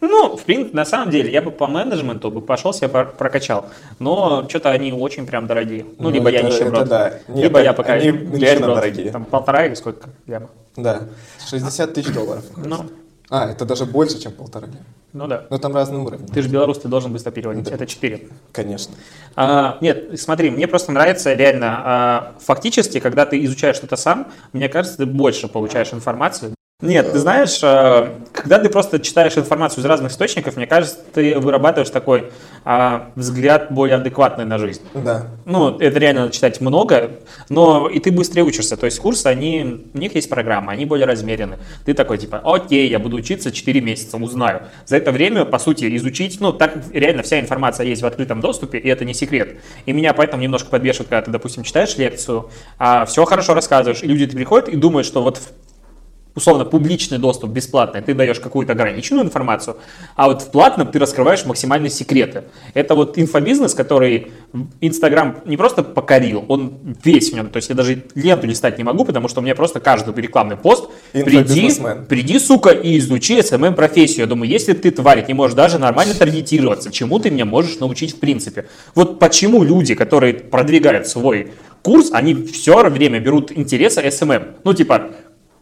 [0.00, 3.66] Ну, в принципе, на самом деле, я бы по менеджменту бы пошел себя прокачал.
[3.98, 5.84] Но что-то они очень прям дорогие.
[5.84, 6.74] Ну, Ну, либо я это- нищеброд.
[6.82, 7.10] это да.
[7.28, 8.40] Нет, либо я пока они нищеброд.
[8.40, 9.10] реально дорогие.
[9.10, 10.50] Там полтора или сколько ляма.
[10.76, 11.02] Да.
[11.48, 12.44] 60 тысяч долларов.
[12.56, 12.84] Ну,
[13.30, 14.68] А, это даже больше, чем полтора.
[15.12, 15.46] ну да.
[15.50, 16.26] Но там разные уровни.
[16.26, 17.68] Ты же белорус, ты должен быстро переводить.
[17.68, 18.28] Это 4.
[18.52, 18.94] Конечно.
[19.34, 24.68] А, нет, смотри, мне просто нравится реально, а, фактически, когда ты изучаешь что-то сам, мне
[24.68, 26.54] кажется, ты больше получаешь информацию.
[26.84, 31.38] Нет, ты знаешь, э, когда ты просто читаешь информацию из разных источников, мне кажется, ты
[31.38, 32.30] вырабатываешь такой
[32.64, 34.82] а, взгляд более адекватный на жизнь.
[34.92, 35.28] Да.
[35.46, 37.12] Ну, это реально надо читать много,
[37.48, 38.76] но и ты быстрее учишься.
[38.76, 41.58] То есть курсы, они, у них есть программа, они более размерены.
[41.86, 44.62] Ты такой, типа, окей, я буду учиться 4 месяца, узнаю.
[44.84, 48.78] За это время, по сути, изучить, ну, так реально вся информация есть в открытом доступе,
[48.78, 49.56] и это не секрет.
[49.86, 54.06] И меня поэтому немножко подбешивает, когда ты, допустим, читаешь лекцию, а все хорошо рассказываешь, и
[54.06, 55.40] люди приходят и думают, что вот
[56.34, 59.76] условно публичный доступ бесплатный, ты даешь какую-то ограниченную информацию,
[60.16, 62.44] а вот в платном ты раскрываешь максимальные секреты.
[62.74, 64.32] Это вот инфобизнес, который
[64.80, 67.50] Инстаграм не просто покорил, он весь в нем.
[67.50, 70.56] То есть я даже ленту листать не могу, потому что у меня просто каждый рекламный
[70.56, 71.70] пост приди,
[72.08, 74.20] приди, сука, и изучи SMM профессию.
[74.20, 78.16] Я думаю, если ты, тварь, не можешь даже нормально таргетироваться, чему ты меня можешь научить
[78.16, 78.66] в принципе?
[78.94, 81.52] Вот почему люди, которые продвигают свой
[81.84, 84.56] курс, они все время берут интересы SMM.
[84.64, 85.10] Ну, типа,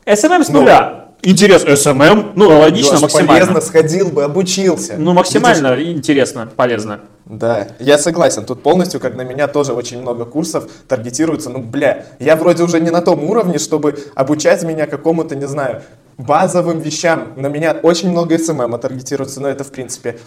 [0.06, 1.02] SMM с нуля.
[1.24, 3.28] Интерес SMM, ну, логично, Леш, максимально.
[3.28, 4.96] полезно сходил бы, обучился.
[4.98, 6.98] Ну, максимально интересно, полезно.
[7.26, 8.44] Да, я согласен.
[8.44, 11.48] Тут полностью, как на меня, тоже очень много курсов таргетируется.
[11.48, 15.82] Ну, бля, я вроде уже не на том уровне, чтобы обучать меня какому-то, не знаю,
[16.18, 17.34] базовым вещам.
[17.36, 20.18] На меня очень много СММ таргетируется, но это в принципе.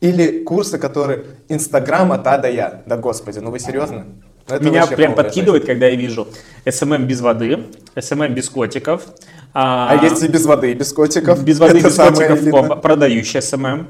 [0.00, 2.82] Или курсы, которые Инстаграм от А до Я.
[2.86, 4.04] Да господи, ну вы серьезно?
[4.46, 6.28] Это Меня прям полная подкидывает, когда я вижу
[6.66, 7.60] SMM без воды,
[7.94, 9.02] SMM без котиков.
[9.54, 11.42] А есть и без воды, и без котиков.
[11.44, 12.62] Без воды, Это без котиков, элитное.
[12.76, 13.86] продающий SMM.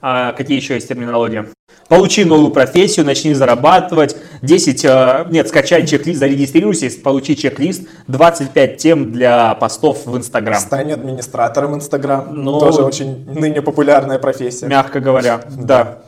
[0.00, 1.44] А, какие еще есть терминологии?
[1.88, 4.16] Получи новую профессию, начни зарабатывать.
[4.42, 7.82] 10, э, нет, скачай чек-лист, зарегистрируйся, получи чек-лист.
[8.06, 10.60] 25 тем для постов в Инстаграм.
[10.60, 12.28] Стань администратором Инстаграм.
[12.30, 14.66] Ну, Тоже очень ныне популярная профессия.
[14.66, 15.98] Мягко говоря, да.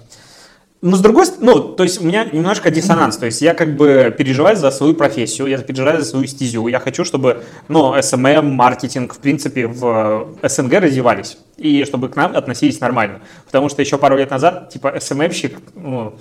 [0.82, 3.76] Но с другой стороны, ну, то есть у меня немножко диссонанс, то есть я как
[3.76, 8.42] бы переживаю за свою профессию, я переживаю за свою стезю, я хочу, чтобы, ну, SMM,
[8.42, 13.98] маркетинг, в принципе, в СНГ развивались, и чтобы к нам относились нормально, потому что еще
[13.98, 16.14] пару лет назад, типа, СММщик, ну,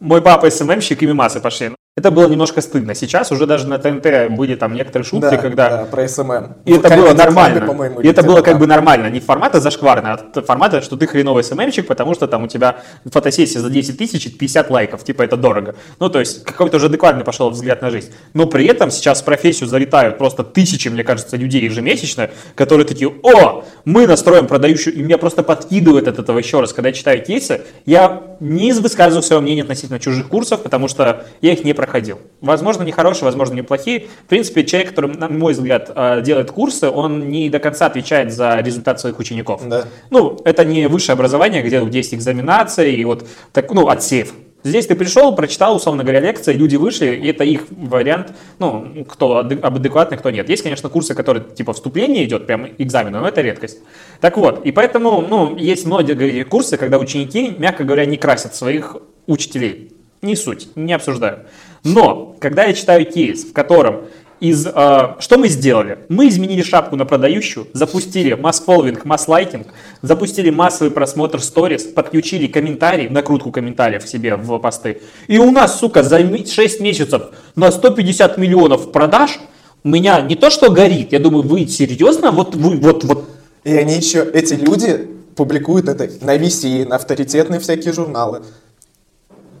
[0.00, 1.70] мой папа СММщик и мимасы пошли.
[1.96, 2.92] Это было немножко стыдно.
[2.96, 6.54] Сейчас уже даже на ТНТ были там некоторые шутки, Да, когда да, про СММ.
[6.64, 7.60] и это Comedy было нормально.
[7.60, 9.10] по-моему, И это было как бы нормально.
[9.10, 12.78] Не формата зашкварно, а формата, что ты хреновый СММщик, потому что там у тебя
[13.08, 15.04] фотосессия за 10 тысяч и 50 лайков.
[15.04, 15.76] Типа это дорого.
[16.00, 18.10] Ну, то есть какой-то уже адекватный пошел взгляд на жизнь.
[18.32, 23.08] Но при этом сейчас в профессию залетают просто тысячи, мне кажется, людей ежемесячно, которые такие,
[23.22, 26.72] о, мы настроим продающую, и меня просто подкидывает от этого еще раз.
[26.72, 31.52] Когда я читаю кейсы, я не высказываю свое мнение относительно чужих курсов, потому что я
[31.52, 32.18] их не проходил.
[32.40, 34.06] Возможно, не хорошие, возможно, неплохие.
[34.24, 38.32] В принципе, человек, который, на мой взгляд, э, делает курсы, он не до конца отвечает
[38.32, 39.62] за результат своих учеников.
[39.68, 39.84] Да.
[40.10, 44.32] Ну, это не высшее образование, где есть экзаменация и вот, так, ну, отсев.
[44.64, 49.40] Здесь ты пришел, прочитал, условно говоря, лекции, люди вышли, и это их вариант, ну, кто
[49.40, 50.48] аде- адекватный, кто нет.
[50.48, 53.80] Есть, конечно, курсы, которые типа вступление идет, прям экзамен, но это редкость.
[54.22, 58.96] Так вот, и поэтому, ну, есть многие курсы, когда ученики, мягко говоря, не красят своих
[59.26, 59.93] учителей.
[60.24, 61.40] Не суть, не обсуждаю.
[61.84, 64.04] Но, когда я читаю кейс, в котором
[64.40, 64.70] из, э,
[65.18, 65.98] что мы сделали?
[66.08, 69.66] Мы изменили шапку на продающую, запустили масс-фолловинг, масс-лайкинг,
[70.00, 75.02] запустили массовый просмотр сторис, подключили комментарии, накрутку комментариев себе в посты.
[75.28, 77.22] И у нас, сука, за 6 месяцев
[77.54, 79.40] на 150 миллионов продаж
[79.84, 82.30] меня не то что горит, я думаю, вы серьезно?
[82.30, 83.28] Вот вы, вот, вот,
[83.64, 85.06] И они еще, эти люди
[85.36, 88.42] публикуют это на VC, на авторитетные всякие журналы.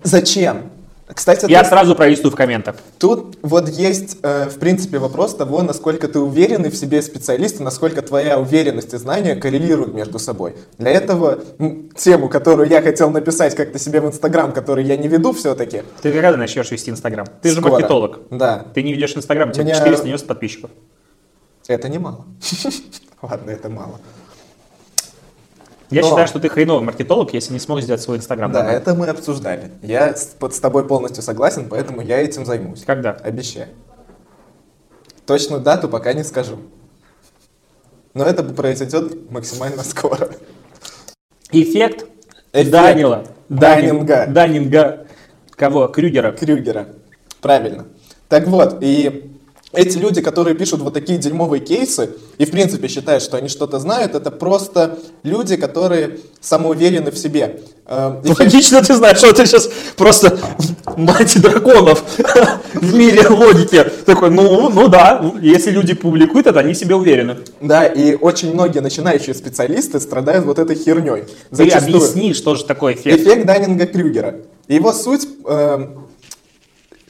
[0.04, 0.70] Зачем?
[1.06, 2.76] Кстати, я тут, сразу пролистываю в комментах.
[2.98, 7.62] тут вот есть, э, в принципе, вопрос того, насколько ты уверенный в себе специалист, и
[7.62, 10.54] насколько твоя уверенность и знания коррелируют между собой.
[10.78, 11.40] Для этого
[11.96, 15.82] тему, которую я хотел написать как-то себе в Инстаграм, который я не веду все-таки.
[16.00, 17.26] Ты когда начнешь вести Инстаграм?
[17.42, 17.72] Ты же скоро.
[17.72, 18.20] маркетолог.
[18.30, 20.70] Да, Ты не ведешь Инстаграм, у тебя Меня- 490 подписчиков.
[21.68, 22.24] это немало.
[23.22, 24.00] Ладно, это мало.
[25.90, 28.50] Я Но- считаю, что ты хреновый маркетолог, если не смог сделать свой Инстаграм.
[28.50, 28.78] Да, нормально.
[28.80, 29.70] это мы обсуждали.
[29.82, 32.84] Я с, под- с тобой полностью согласен, поэтому я этим займусь.
[32.84, 33.10] Когда?
[33.12, 33.68] Обещаю.
[35.26, 36.58] Точную дату пока не скажу.
[38.14, 40.30] Но это произойдет максимально скоро.
[41.50, 42.06] Эффект,
[42.52, 43.24] Эффект Данила.
[43.48, 44.26] Даннинга.
[44.26, 45.06] Даннинга.
[45.50, 45.88] Кого?
[45.88, 46.32] Крюгера.
[46.32, 46.88] Крюгера.
[47.40, 47.86] Правильно.
[48.28, 49.33] Так вот, и
[49.76, 53.78] эти люди, которые пишут вот такие дерьмовые кейсы и в принципе считают, что они что-то
[53.78, 57.60] знают, это просто люди, которые самоуверены в себе.
[57.86, 60.38] Э, эффект- Логично ты знаешь, что ты сейчас просто
[60.96, 62.02] мать драконов
[62.74, 63.84] в мире логики.
[64.06, 67.38] Такой, ну, ну да, если люди публикуют это, они себе уверены.
[67.60, 71.24] Да, и очень многие начинающие специалисты страдают вот этой херней.
[71.54, 73.20] Ты объясни, что же такое эффект.
[73.20, 74.40] Эффект Даннинга-Крюгера.
[74.68, 76.03] Его суть эм,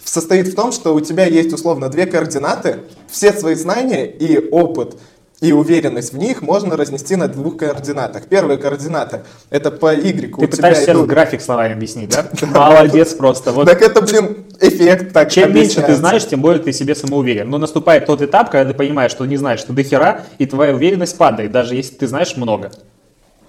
[0.04, 4.96] состоит в том, что у тебя есть условно две координаты, все свои знания и опыт
[5.40, 8.24] и уверенность в них можно разнести на двух координатах.
[8.28, 10.34] Первая координата– это по Y.
[10.38, 12.10] Ты пытаешься сейчас график словами объяснить,
[12.42, 12.46] да?
[12.46, 13.52] Молодец просто.
[13.52, 13.66] Вот.
[13.66, 17.50] Так это, блин, эффект так Чем меньше ты знаешь, тем более ты себе самоуверен.
[17.50, 20.74] Но наступает тот этап, когда ты понимаешь, что не знаешь, что до хера, и твоя
[20.74, 22.70] уверенность падает, даже если ты знаешь много.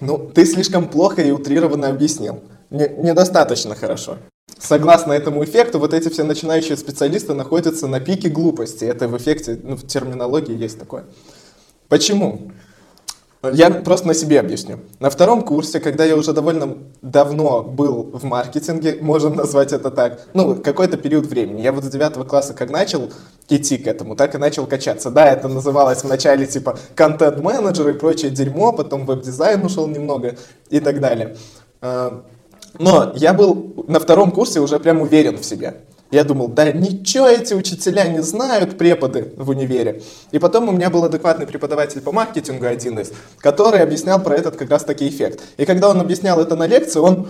[0.02, 2.42] Ну, ты слишком плохо и утрированно объяснил.
[2.72, 4.18] Не, недостаточно хорошо.
[4.58, 8.86] Согласно этому эффекту, вот эти все начинающие специалисты находятся на пике глупости.
[8.86, 11.06] Это в эффекте, ну, в терминологии есть такое.
[11.90, 12.52] Почему?
[13.54, 14.80] Я просто на себе объясню.
[15.00, 20.22] На втором курсе, когда я уже довольно давно был в маркетинге, можем назвать это так,
[20.34, 21.62] ну, какой-то период времени.
[21.62, 23.12] Я вот с девятого класса как начал
[23.50, 25.12] идти к этому, так и начал качаться.
[25.12, 30.38] Да, это называлось вначале типа контент-менеджер и прочее дерьмо, потом веб-дизайн ушел немного
[30.70, 31.36] и так далее.
[32.80, 35.76] Но я был на втором курсе уже прям уверен в себе.
[36.12, 40.04] Я думал, да ничего эти учителя не знают, преподы в универе.
[40.32, 44.56] И потом у меня был адекватный преподаватель по маркетингу один из, который объяснял про этот
[44.56, 45.42] как раз таки эффект.
[45.58, 47.28] И когда он объяснял это на лекции, он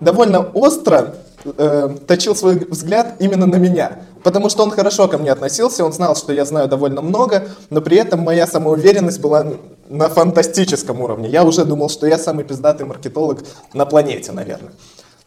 [0.00, 4.02] довольно остро э, точил свой взгляд именно на меня.
[4.22, 7.80] Потому что он хорошо ко мне относился, он знал, что я знаю довольно много, но
[7.80, 9.46] при этом моя самоуверенность была
[9.88, 11.28] на фантастическом уровне.
[11.28, 14.72] Я уже думал, что я самый пиздатый маркетолог на планете, наверное.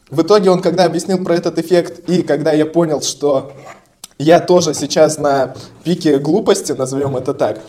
[0.10, 3.54] В итоге он, когда объяснил про этот эффект, и когда я понял, что
[4.18, 7.60] я тоже сейчас на пике глупости, назовем это так,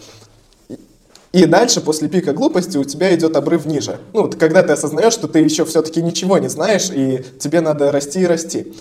[1.33, 3.99] и дальше, после пика глупости, у тебя идет обрыв ниже.
[4.13, 8.21] Ну, когда ты осознаешь, что ты еще все-таки ничего не знаешь, и тебе надо расти
[8.21, 8.75] и расти.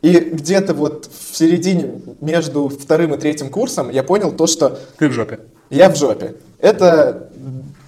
[0.00, 4.80] И где-то вот в середине между вторым и третьим курсом я понял то, что...
[4.98, 5.38] Ты в жопе.
[5.70, 6.34] Я в жопе.
[6.58, 7.30] Это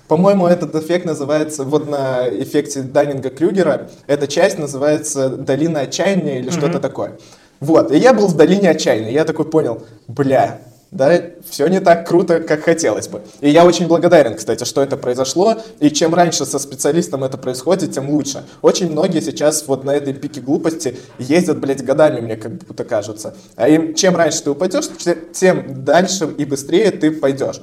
[0.09, 6.59] по-моему, этот эффект называется, вот на эффекте Даннинга-Крюгера, эта часть называется «Долина отчаяния» или mm-hmm.
[6.59, 7.19] что-то такое.
[7.61, 10.61] Вот, и я был в долине отчаяния, я такой понял, бля,
[10.95, 13.23] да, все не так круто, как хотелось бы.
[13.40, 17.93] И я очень благодарен, кстати, что это произошло, и чем раньше со специалистом это происходит,
[17.93, 18.45] тем лучше.
[18.62, 23.35] Очень многие сейчас вот на этой пике глупости ездят, блядь, годами, мне как будто кажется.
[23.57, 24.85] А им, чем раньше ты упадешь,
[25.33, 27.61] тем дальше и быстрее ты пойдешь.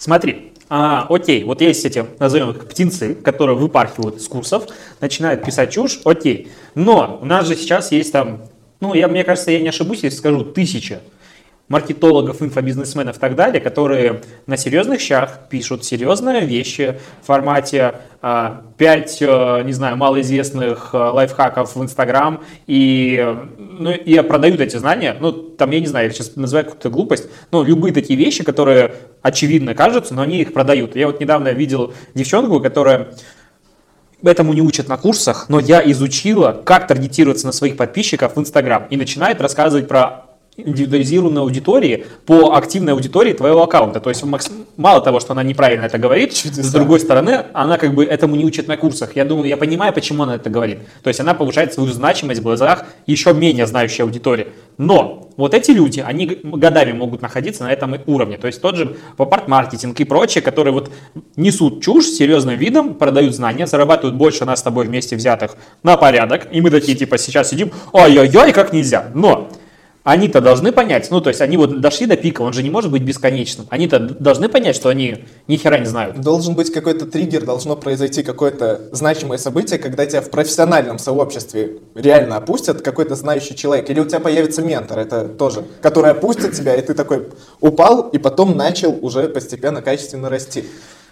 [0.00, 4.68] Смотри, а, окей, вот есть эти, назовем их птенцы, которые выпархивают с курсов,
[5.00, 6.52] начинают писать чушь, окей.
[6.76, 8.42] Но у нас же сейчас есть там,
[8.78, 11.00] ну, я, мне кажется, я не ошибусь, если скажу тысяча
[11.70, 18.50] маркетологов, инфобизнесменов и так далее, которые на серьезных щах пишут серьезные вещи в формате э,
[18.76, 23.24] 5, э, не знаю, малоизвестных э, лайфхаков в Инстаграм и,
[23.56, 25.16] ну, и продают эти знания.
[25.20, 28.96] Ну, там, я не знаю, я сейчас называю какую-то глупость, но любые такие вещи, которые
[29.22, 30.96] очевидно кажутся, но они их продают.
[30.96, 33.12] Я вот недавно видел девчонку, которая
[34.24, 38.88] этому не учат на курсах, но я изучила, как таргетироваться на своих подписчиков в Инстаграм
[38.90, 40.29] и начинает рассказывать про
[40.64, 44.00] индивидуализированной аудитории по активной аудитории твоего аккаунта.
[44.00, 44.24] То есть
[44.76, 46.62] мало того, что она неправильно это говорит, Чудеса.
[46.62, 49.16] с другой стороны, она как бы этому не учит на курсах.
[49.16, 50.78] Я думаю, я понимаю, почему она это говорит.
[51.02, 54.48] То есть она повышает свою значимость в глазах еще менее знающей аудитории.
[54.78, 58.36] Но вот эти люди, они годами могут находиться на этом уровне.
[58.36, 60.90] То есть тот же попарт-маркетинг и прочее, которые вот
[61.36, 66.48] несут чушь серьезным видом, продают знания, зарабатывают больше нас с тобой вместе взятых на порядок.
[66.52, 69.06] И мы такие типа сейчас сидим, ой-ой-ой, как нельзя.
[69.14, 69.48] Но
[70.02, 72.90] они-то должны понять, ну, то есть они вот дошли до пика, он же не может
[72.90, 73.66] быть бесконечным.
[73.68, 76.20] Они-то должны понять, что они ни хера не знают.
[76.20, 82.36] Должен быть какой-то триггер, должно произойти какое-то значимое событие, когда тебя в профессиональном сообществе реально
[82.36, 83.90] опустят какой-то знающий человек.
[83.90, 87.28] Или у тебя появится ментор, это тоже, который опустит тебя, и ты такой
[87.60, 90.64] упал, и потом начал уже постепенно качественно расти.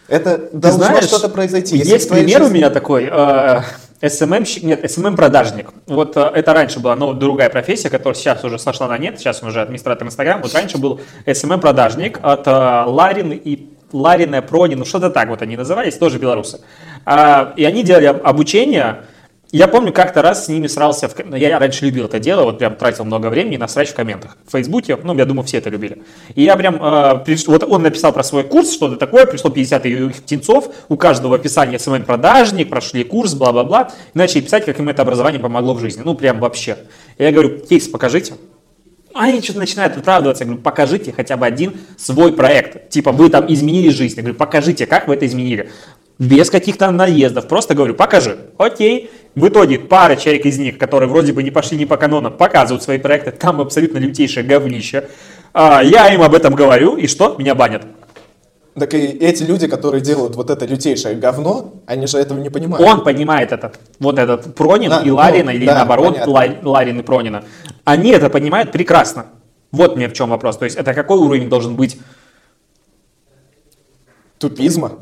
[0.08, 1.76] Это Ты должно что-то произойти.
[1.76, 2.52] Есть пример жизни...
[2.52, 3.10] у меня такой.
[3.12, 3.60] Э,
[4.00, 5.70] SMM, нет, SMM-продажник.
[5.86, 9.42] Вот э, это раньше была ну, другая профессия, которая сейчас уже сошла на нет, сейчас
[9.42, 10.40] он уже администратор Инстаграм.
[10.40, 12.50] Вот раньше был SMM-продажник от э,
[12.86, 16.60] Ларин и Ларина, Пронин, ну что-то так вот они назывались, тоже белорусы.
[17.04, 19.04] А, и они делали обучение
[19.50, 21.14] я помню, как-то раз с ними срался, в...
[21.24, 24.36] Ну, я раньше любил это дело, вот прям тратил много времени на срач в комментах.
[24.46, 26.02] В Фейсбуке, ну, я думаю, все это любили.
[26.34, 27.46] И я прям, э, приш...
[27.46, 29.82] вот он написал про свой курс, что-то такое, пришло 50
[30.22, 35.72] птенцов, у каждого описание СММ-продажник, прошли курс, бла-бла-бла, начали писать, как им это образование помогло
[35.72, 36.02] в жизни.
[36.04, 36.76] Ну, прям вообще.
[37.16, 38.34] Я говорю, кейс покажите.
[39.14, 40.44] Они что-то начинают оправдываться.
[40.44, 42.90] Я говорю, покажите хотя бы один свой проект.
[42.90, 44.16] Типа, вы там изменили жизнь.
[44.16, 45.70] Я говорю, покажите, как вы это изменили
[46.18, 48.38] без каких-то наездов, просто говорю, покажи.
[48.58, 49.10] Окей.
[49.34, 52.82] В итоге пара человек из них, которые вроде бы не пошли ни по канонам, показывают
[52.82, 55.08] свои проекты, там абсолютно лютейшее говнище.
[55.54, 57.36] А, я им об этом говорю, и что?
[57.38, 57.82] Меня банят.
[58.74, 62.86] Так и эти люди, которые делают вот это лютейшее говно, они же этого не понимают.
[62.86, 66.68] Он понимает этот, вот этот Пронин а, и Ларина, ну, или да, наоборот, понятно.
[66.68, 67.44] Ларин и Пронина.
[67.84, 69.26] Они это понимают прекрасно.
[69.70, 70.56] Вот мне в чем вопрос.
[70.56, 71.98] То есть это какой уровень должен быть
[74.38, 74.92] Тупизма.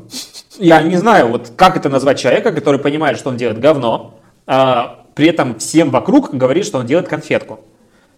[0.57, 5.05] Я не знаю, вот как это назвать человека, который понимает, что он делает говно, а
[5.15, 7.59] при этом всем вокруг говорит, что он делает конфетку.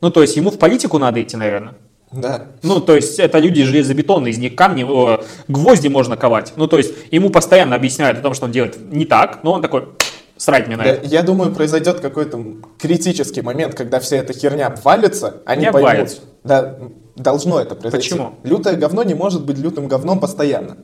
[0.02, 1.76] Ну, то есть ему в политику надо идти, наверное.
[2.12, 2.48] Да.
[2.64, 6.54] Ну, то есть это люди железобетонные, из них камни, о, гвозди можно ковать.
[6.56, 9.62] Ну, то есть ему постоянно объясняют о том, что он делает не так, но он
[9.62, 9.90] такой,
[10.38, 11.06] срать мне на это.
[11.06, 12.44] я думаю, произойдет какой-то
[12.80, 16.20] критический момент, когда вся эта херня обвалится, они Не поймут.
[16.44, 16.78] Да,
[17.16, 18.10] должно это произойти.
[18.10, 18.36] Почему?
[18.44, 20.78] Лютое говно не может быть лютым говном постоянно.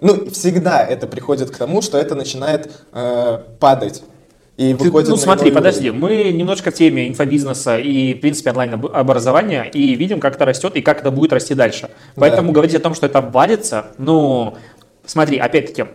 [0.00, 4.02] Ну, всегда это приходит к тому, что это начинает э, падать.
[4.56, 6.00] И Ты- выходит ну смотри, подожди, уровень.
[6.00, 10.80] мы немножко в теме инфобизнеса и, в принципе, онлайн-образования и видим, как это растет и
[10.80, 11.90] как это будет расти дальше.
[12.14, 14.54] Поэтому говорить о том, что это валится, ну,
[15.06, 15.86] смотри, опять-таки,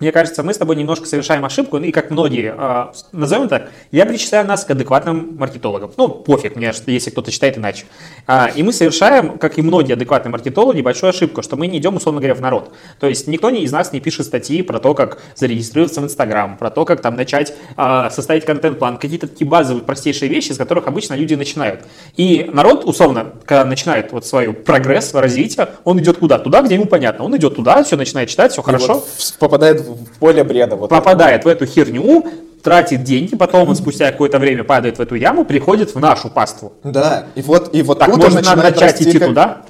[0.00, 4.04] мне кажется, мы с тобой немножко совершаем ошибку, и как многие, а, назовем так, я
[4.06, 5.92] причисляю нас к адекватным маркетологам.
[5.96, 7.84] Ну, пофиг мне, если кто-то считает иначе.
[8.26, 11.94] А, и мы совершаем, как и многие адекватные маркетологи, большую ошибку, что мы не идем,
[11.94, 12.72] условно говоря, в народ.
[12.98, 16.70] То есть никто из нас не пишет статьи про то, как зарегистрироваться в Инстаграм, про
[16.70, 21.14] то, как там начать а, составить контент-план, какие-то такие базовые, простейшие вещи, с которых обычно
[21.14, 21.84] люди начинают.
[22.16, 26.38] И народ, условно, когда начинает вот свой прогресс, свое развитие, он идет куда?
[26.40, 27.24] Туда, где ему понятно.
[27.24, 30.76] Он идет туда, все начинает читать, все И хорошо вот попадает в поле бреда.
[30.76, 32.24] Вот попадает в эту херню,
[32.62, 36.72] тратит деньги, потом он спустя какое-то время падает в эту яму, приходит в нашу паству.
[36.82, 39.62] Да, и вот, и вот Так, тут он может, надо начать расти идти как- туда,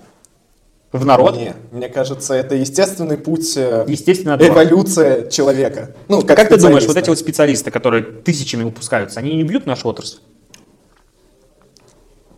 [0.92, 1.37] в народ?
[1.37, 5.90] Не, мне кажется, это естественный путь, э, Естественно, эволюция человека.
[6.09, 9.66] Ну, как, Как ты думаешь, вот эти вот специалисты, которые тысячами выпускаются, они не бьют
[9.66, 10.18] нашу отрасль?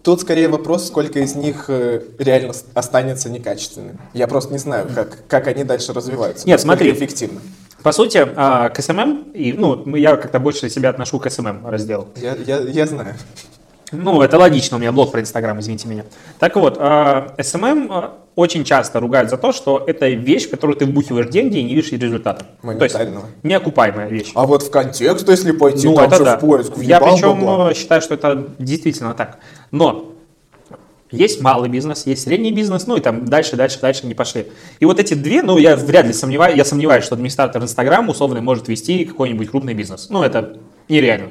[0.02, 3.98] Тут скорее вопрос, сколько из них э, реально останется некачественным.
[4.14, 6.46] Я просто не знаю, как, как они дальше развиваются.
[6.46, 6.92] Нет, смотри.
[6.92, 7.40] эффективно.
[7.86, 12.08] По сути, а, к СММ, и, ну, я как-то больше себя отношу к СММ раздел.
[12.16, 13.14] Я, я, я знаю.
[13.92, 16.04] Ну, это логично, у меня блог про Инстаграм, извините меня.
[16.40, 20.76] Так вот, а, SMM а, очень часто ругают за то, что это вещь, в которую
[20.76, 22.46] ты вбухиваешь деньги и не видишь результата.
[22.60, 22.96] То есть,
[23.44, 24.32] неокупаемая вещь.
[24.34, 26.38] А вот в контекст, если пойти, Ну, там это же да.
[26.38, 27.70] в поиск, Я въебал причем бабла.
[27.70, 29.38] э, считаю, что это действительно так.
[29.70, 30.15] Но
[31.10, 34.46] есть малый бизнес, есть средний бизнес, ну и там дальше, дальше, дальше не пошли.
[34.80, 38.40] И вот эти две, ну я вряд ли сомневаюсь, я сомневаюсь, что администратор Инстаграм условно
[38.40, 40.08] может вести какой-нибудь крупный бизнес.
[40.10, 41.30] Ну это нереально.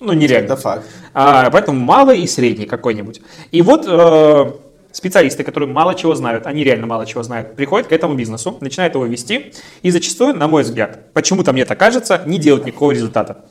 [0.00, 0.46] Ну нереально.
[0.46, 0.86] Это факт.
[1.12, 3.20] А, поэтому малый и средний какой-нибудь.
[3.50, 4.52] И вот э,
[4.92, 8.94] специалисты, которые мало чего знают, они реально мало чего знают, приходят к этому бизнесу, начинают
[8.94, 13.44] его вести, и зачастую, на мой взгляд, почему-то мне так кажется, не делают никакого результата.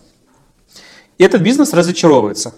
[1.17, 2.53] И этот бизнес разочаровывается.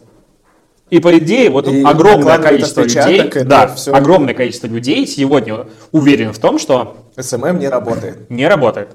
[0.89, 3.93] И по идее, вот И огромное количество людей, это да, всё.
[3.93, 8.29] огромное количество людей сегодня уверен в том, что СММ не работает.
[8.29, 8.89] не работает.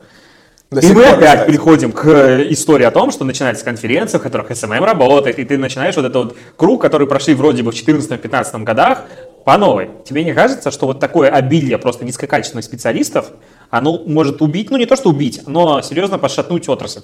[0.71, 1.51] До И мы пор, опять кстати.
[1.51, 5.57] приходим к э, истории о том, что начинается конференция, в которых СММ работает, и ты
[5.57, 9.03] начинаешь вот этот вот круг, который прошли вроде бы в 2014-2015 годах,
[9.45, 9.91] по новой.
[10.05, 13.31] Тебе не кажется, что вот такое обилие просто низкокачественных специалистов,
[13.71, 17.03] оно может убить, ну не то что убить, но серьезно подшатнуть отрасль,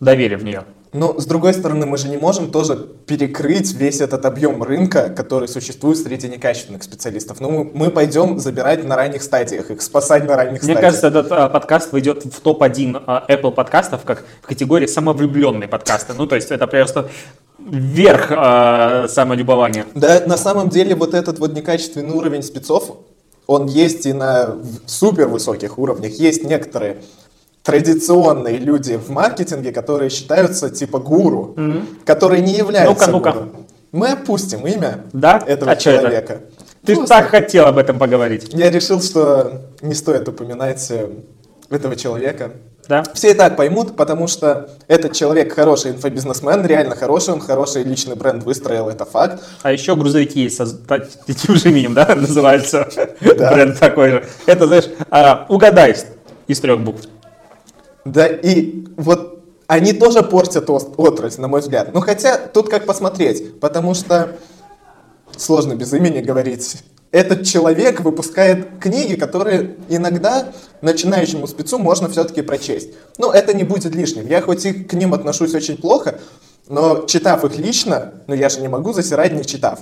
[0.00, 0.64] доверие в нее?
[0.92, 5.48] Но, с другой стороны, мы же не можем тоже перекрыть весь этот объем рынка, который
[5.48, 7.40] существует среди некачественных специалистов.
[7.40, 10.80] Ну, мы, мы пойдем забирать на ранних стадиях, их спасать на ранних Мне стадиях.
[10.80, 16.14] кажется, этот а, подкаст войдет в топ-1 а, Apple подкастов как в категории самовлюбленные подкасты.
[16.16, 17.10] Ну, то есть это просто
[17.58, 19.84] верх а, самолюбования.
[19.94, 22.96] Да, на самом деле вот этот вот некачественный уровень спецов,
[23.46, 24.56] он есть и на
[24.86, 26.12] супер высоких уровнях.
[26.12, 26.98] Есть некоторые
[27.62, 31.54] традиционные люди в маркетинге, которые считаются типа гуру,
[32.04, 33.32] которые не являются Ну-ка, ну-ка.
[33.32, 33.66] гуру.
[33.92, 35.42] Мы опустим имя Да?
[35.46, 36.00] этого А чё это?
[36.02, 36.40] человека.
[36.84, 38.48] Ты Просто так хотел об этом поговорить.
[38.52, 41.08] Я решил, что не стоит упоминать э,
[41.70, 42.52] этого человека.
[42.88, 43.02] Да?
[43.12, 48.14] Все и так поймут, потому что этот человек хороший инфобизнесмен, реально хороший, он хороший личный
[48.16, 49.42] бренд выстроил, это факт.
[49.62, 50.78] А еще грузовики есть со с-
[51.26, 52.88] таким же именем, да, называется
[53.20, 54.24] бренд такой же.
[54.46, 55.94] Это, знаешь, а, угадай
[56.46, 57.02] из трех букв.
[58.12, 61.92] Да, и вот они тоже портят отрасль, на мой взгляд.
[61.92, 64.36] Ну, хотя тут как посмотреть, потому что
[65.36, 66.76] сложно без имени говорить.
[67.10, 72.90] Этот человек выпускает книги, которые иногда начинающему спецу можно все-таки прочесть.
[73.18, 74.26] Ну, это не будет лишним.
[74.26, 76.18] Я хоть и к ним отношусь очень плохо,
[76.68, 79.80] но читав их лично, ну я же не могу засирать, не читав.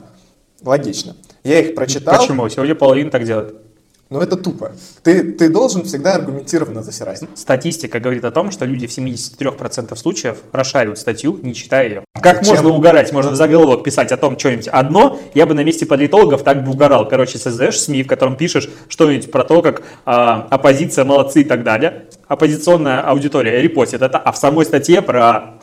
[0.63, 1.17] Логично.
[1.45, 2.19] Я их прочитал.
[2.19, 2.49] Почему?
[2.49, 3.57] Сегодня половина так делает.
[4.09, 4.71] Ну это тупо.
[5.03, 7.25] Ты, ты должен всегда аргументированно засирать.
[7.35, 12.05] Статистика говорит о том, что люди в 73% случаев расшаривают статью, не читая ее.
[12.15, 12.55] Как Зачем?
[12.55, 13.13] можно угорать?
[13.13, 15.19] Можно в заголовок писать о том что-нибудь одно.
[15.35, 17.09] Я бы на месте политологов так бы угорал.
[17.09, 21.65] Короче, создаешь СМИ, в котором пишешь что-нибудь про то, как а, оппозиция молодцы и так
[21.65, 22.07] далее.
[22.29, 25.59] Оппозиционная аудитория репостит это, а в самой статье про,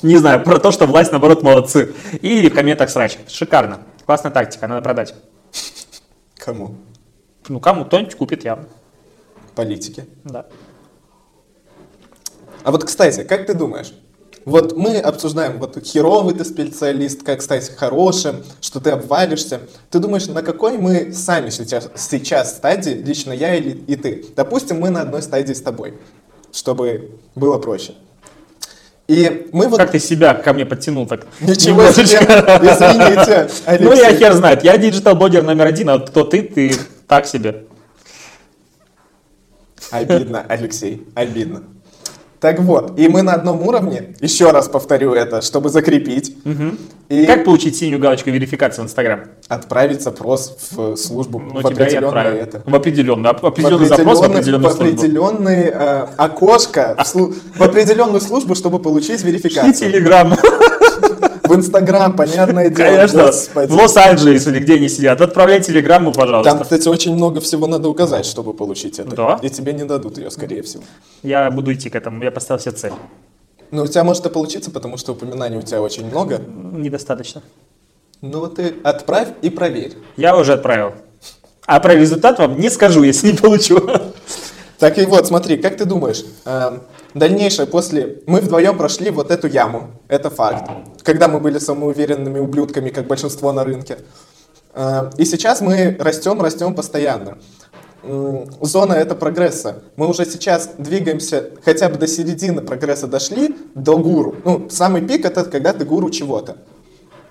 [0.00, 1.92] не знаю, про то, что власть наоборот молодцы.
[2.22, 3.18] И в комментах срач.
[3.26, 3.80] Шикарно.
[4.06, 5.12] Классная тактика, надо продать.
[6.38, 6.76] Кому?
[7.48, 8.66] Ну, кому кто-нибудь купит явно.
[9.54, 10.06] политики.
[10.24, 10.46] Да.
[12.62, 13.92] А вот, кстати, как ты думаешь,
[14.44, 19.60] вот мы обсуждаем, вот херовый ты специалист, как стать хорошим, что ты обвалишься.
[19.90, 24.24] Ты думаешь, на какой мы сами сейчас, сейчас стадии, лично я или и ты?
[24.36, 25.94] Допустим, мы на одной стадии с тобой,
[26.52, 27.94] чтобы было проще.
[29.06, 29.78] И мы вот...
[29.78, 31.26] Как ты себя ко мне подтянул так?
[31.40, 32.24] Ничего немножечко?
[32.24, 33.50] себе, извините,
[33.84, 34.18] Ну, я Алексей.
[34.18, 34.64] хер знает.
[34.64, 36.74] Я диджитал-блогер номер один, а кто ты, ты
[37.06, 37.64] так себе.
[39.90, 41.62] Обидно, Алексей, обидно.
[42.40, 46.36] Так вот, и мы на одном уровне, еще раз повторю это, чтобы закрепить,
[47.08, 49.24] и Как получить синюю галочку верификации в Инстаграм?
[49.48, 52.62] отправить запрос в службу Ну, в и определенное это.
[52.66, 54.98] В определенный, оп- В определенный запрос в определенный- определенную в службу.
[54.98, 59.72] определенный, э, окошко, в, слу- в определенную службу, чтобы получить И верификацию.
[59.92, 60.34] Телеграм.
[61.44, 62.88] В Инстаграм, понятное дело.
[62.88, 63.26] Конечно.
[63.26, 63.70] господи.
[63.70, 65.20] В Лос-Анджелесе или где они сидят.
[65.20, 66.58] Отправляй телеграмму, Там, пожалуйста.
[66.62, 69.14] кстати, очень много всего надо указать, чтобы получить это.
[69.14, 69.38] Да?
[69.42, 70.82] И тебе не дадут ее, скорее всего.
[71.22, 72.22] Я буду идти к этому.
[72.24, 72.92] Я поставил себе цель.
[73.70, 76.38] Но у тебя может и получиться, потому что упоминаний у тебя очень много.
[76.38, 77.42] Недостаточно.
[78.22, 79.94] Ну вот ты отправь и проверь.
[80.16, 80.92] Я уже отправил.
[81.66, 83.80] А про результат вам не скажу, если не получу.
[84.78, 86.78] Так и вот, смотри, как ты думаешь, э,
[87.14, 88.22] дальнейшее после...
[88.26, 90.70] Мы вдвоем прошли вот эту яму, это факт.
[91.02, 93.98] Когда мы были самоуверенными ублюдками, как большинство на рынке.
[94.74, 97.38] Э, и сейчас мы растем, растем постоянно.
[98.60, 99.82] Зона это прогресса.
[99.96, 104.36] Мы уже сейчас двигаемся, хотя бы до середины прогресса дошли, до гуру.
[104.44, 106.58] Ну, самый пик это когда ты гуру чего-то.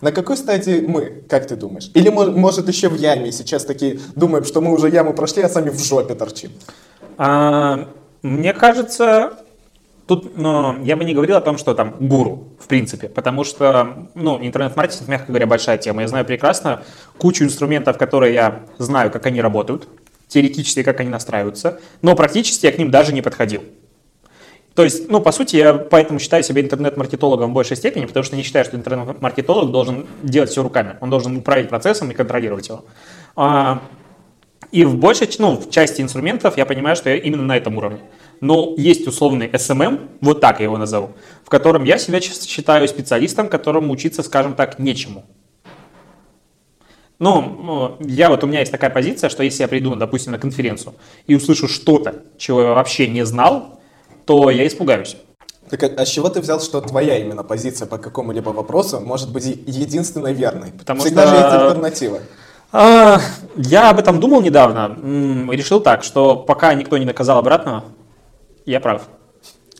[0.02, 1.92] На какой стадии мы, как ты думаешь?
[1.94, 5.50] Или мо- может еще в яме, сейчас такие думаем, что мы уже яму прошли, а
[5.50, 6.52] сами в жопе торчим?
[7.18, 7.88] А,
[8.22, 9.34] мне кажется,
[10.16, 14.09] тут ну, я бы не говорил о том, что там гуру, в принципе, потому что
[14.14, 16.01] ну, интернет-маркетинг, мягко говоря, большая тема.
[16.01, 16.84] Я знаю прекрасно
[17.18, 19.88] кучу инструментов, которые я знаю, как они работают,
[20.28, 23.64] теоретически, как они настраиваются, но практически я к ним даже не подходил.
[24.76, 28.36] То есть, ну, по сути, я поэтому считаю себя интернет-маркетологом в большей степени, потому что
[28.36, 30.95] не считаю, что интернет-маркетолог должен делать все руками.
[30.99, 32.84] Он должен управлять процессом и контролировать его.
[33.36, 33.84] А,
[34.72, 37.99] и в большей, ну, в части инструментов я понимаю, что я именно на этом уровне.
[38.44, 41.12] Но есть условный SMM, вот так я его назову,
[41.46, 45.24] в котором я себя считаю специалистом, которому учиться, скажем так, нечему.
[47.20, 50.39] Ну, э, я вот у меня есть такая позиция, что если я приду, допустим, на
[50.39, 50.94] конференцию
[51.26, 53.80] и услышу что-то, чего я вообще не знал,
[54.26, 55.16] то я испугаюсь.
[55.70, 59.32] Так а, а с чего ты взял, что твоя именно позиция по какому-либо вопросу может
[59.32, 60.74] быть единственной верной?
[60.78, 62.20] Потому Всегда что- же есть альтернатива.
[62.74, 63.22] А,
[63.56, 64.98] я об этом думал недавно.
[65.50, 67.86] Решил так, что пока никто не доказал обратного,
[68.66, 69.07] я прав.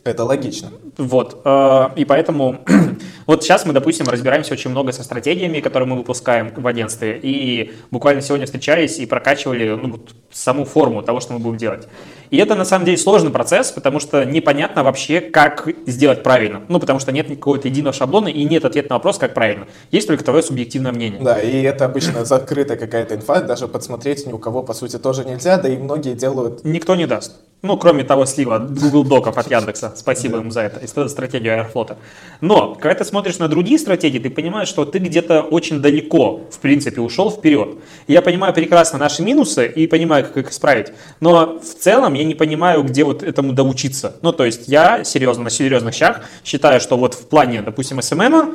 [0.04, 0.70] Это логично.
[0.98, 2.62] Вот, э, и поэтому
[3.26, 7.72] вот сейчас мы, допустим, разбираемся очень много со стратегиями, которые мы выпускаем в агентстве, и
[7.90, 11.88] буквально сегодня встречались и прокачивали ну, саму форму того, что мы будем делать.
[12.34, 16.62] И это на самом деле сложный процесс, потому что непонятно вообще, как сделать правильно.
[16.66, 19.68] Ну, потому что нет какого-то единого шаблона и нет ответа на вопрос, как правильно.
[19.92, 21.20] Есть только твое субъективное мнение.
[21.22, 25.24] Да, и это обычно закрытая какая-то инфа, даже подсмотреть ни у кого, по сути, тоже
[25.24, 26.64] нельзя, да и многие делают...
[26.64, 27.36] Никто не даст.
[27.62, 29.94] Ну, кроме того слива от Google Доков от Яндекса.
[29.96, 30.80] Спасибо им за это.
[30.80, 31.96] И ст- стратегию Аэрофлота.
[32.42, 36.58] Но, когда ты смотришь на другие стратегии, ты понимаешь, что ты где-то очень далеко, в
[36.58, 37.78] принципе, ушел вперед.
[38.06, 40.88] Я понимаю прекрасно наши минусы и понимаю, как их исправить.
[41.20, 44.16] Но в целом я не понимаю, где вот этому доучиться.
[44.22, 48.54] Ну, то есть я серьезно, на серьезных щах считаю, что вот в плане, допустим, СММа,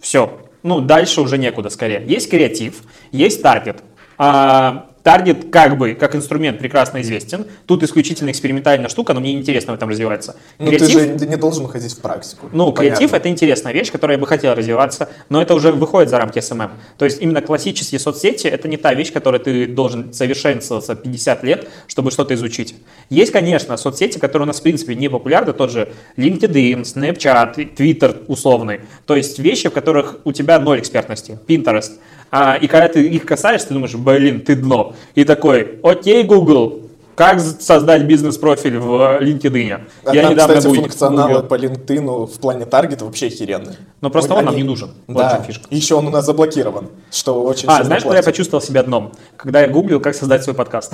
[0.00, 2.04] все, ну, дальше уже некуда скорее.
[2.06, 3.82] Есть креатив, есть таргет.
[4.16, 7.46] А, Таргет как бы, как инструмент прекрасно известен.
[7.66, 10.36] Тут исключительно экспериментальная штука, но мне интересно в этом развиваться.
[10.58, 12.48] Ну, ты Креатив, же не должен уходить в практику.
[12.52, 12.96] ну, Понятно.
[12.96, 16.38] креатив это интересная вещь, которая я бы хотел развиваться, но это уже выходит за рамки
[16.38, 16.70] SMM.
[16.96, 21.68] То есть именно классические соцсети это не та вещь, которой ты должен совершенствоваться 50 лет,
[21.86, 22.74] чтобы что-то изучить.
[23.10, 28.24] Есть, конечно, соцсети, которые у нас в принципе не популярны, тот же LinkedIn, Snapchat, Twitter
[28.26, 28.80] условный.
[29.06, 31.38] То есть вещи, в которых у тебя ноль экспертности.
[31.46, 31.92] Pinterest.
[32.30, 34.94] А, и когда ты их касаешься, ты думаешь, блин, ты дно.
[35.14, 36.82] И такой, окей, Google,
[37.14, 39.80] как создать бизнес-профиль в LinkedIn?
[40.04, 41.48] А там, кстати, гугл- функционалы гуглил.
[41.48, 43.76] по LinkedIn в плане таргета вообще охеренные.
[44.00, 44.90] Но просто Мы- он нам они- не нужен.
[45.08, 45.64] Вот Да, фишка.
[45.70, 49.12] еще он у нас заблокирован, что очень А, знаешь, когда я почувствовал себя дном?
[49.36, 50.92] Когда я гуглил, как создать свой подкаст.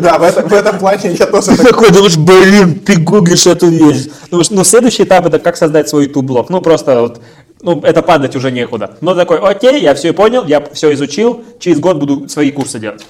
[0.00, 1.68] Да, в этом, в этом плане я тоже так...
[1.68, 4.06] Такой, думаешь, блин, ты гуглишь эту вещь.
[4.30, 6.50] Думаешь, ну, следующий этап это как создать свой YouTube-блог.
[6.50, 7.20] Ну, просто вот,
[7.64, 8.96] ну, это падать уже некуда.
[9.00, 13.06] Но такой, окей, я все понял, я все изучил, через год буду свои курсы делать.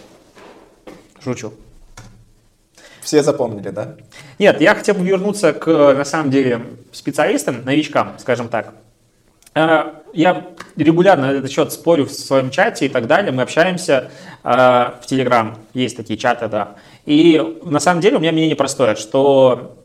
[1.22, 1.52] Шучу.
[3.02, 3.96] Все запомнили, да?
[4.38, 8.74] Нет, я хотел бы вернуться к, на самом деле, специалистам, новичкам, скажем так.
[9.54, 10.46] Э, Я
[10.76, 13.32] регулярно на этот счет спорю в своем чате и так далее.
[13.32, 14.10] Мы общаемся
[14.42, 16.76] э, в Телеграм, есть такие чаты, да.
[17.06, 19.76] И на самом деле у меня мнение простое, что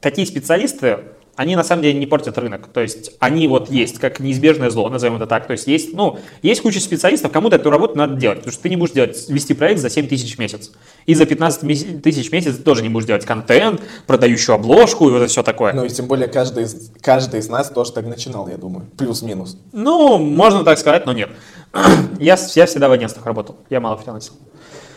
[0.00, 0.98] такие специалисты,
[1.36, 2.68] они на самом деле не портят рынок.
[2.72, 5.46] То есть они вот есть, как неизбежное зло, назовем это так.
[5.46, 8.38] То есть есть, ну, есть куча специалистов, кому-то эту работу надо делать.
[8.38, 10.72] Потому что ты не будешь делать, вести проект за 7 тысяч в месяц.
[11.04, 15.12] И за 15 тысяч в месяц ты тоже не будешь делать контент, продающую обложку и
[15.12, 15.72] вот это все такое.
[15.72, 18.86] Ну и тем более каждый из, каждый из нас тоже так начинал, я думаю.
[18.96, 19.58] Плюс-минус.
[19.72, 21.28] Ну, можно так сказать, но нет.
[22.18, 23.56] я, я всегда в агентствах работал.
[23.68, 24.32] Я мало фрилансил.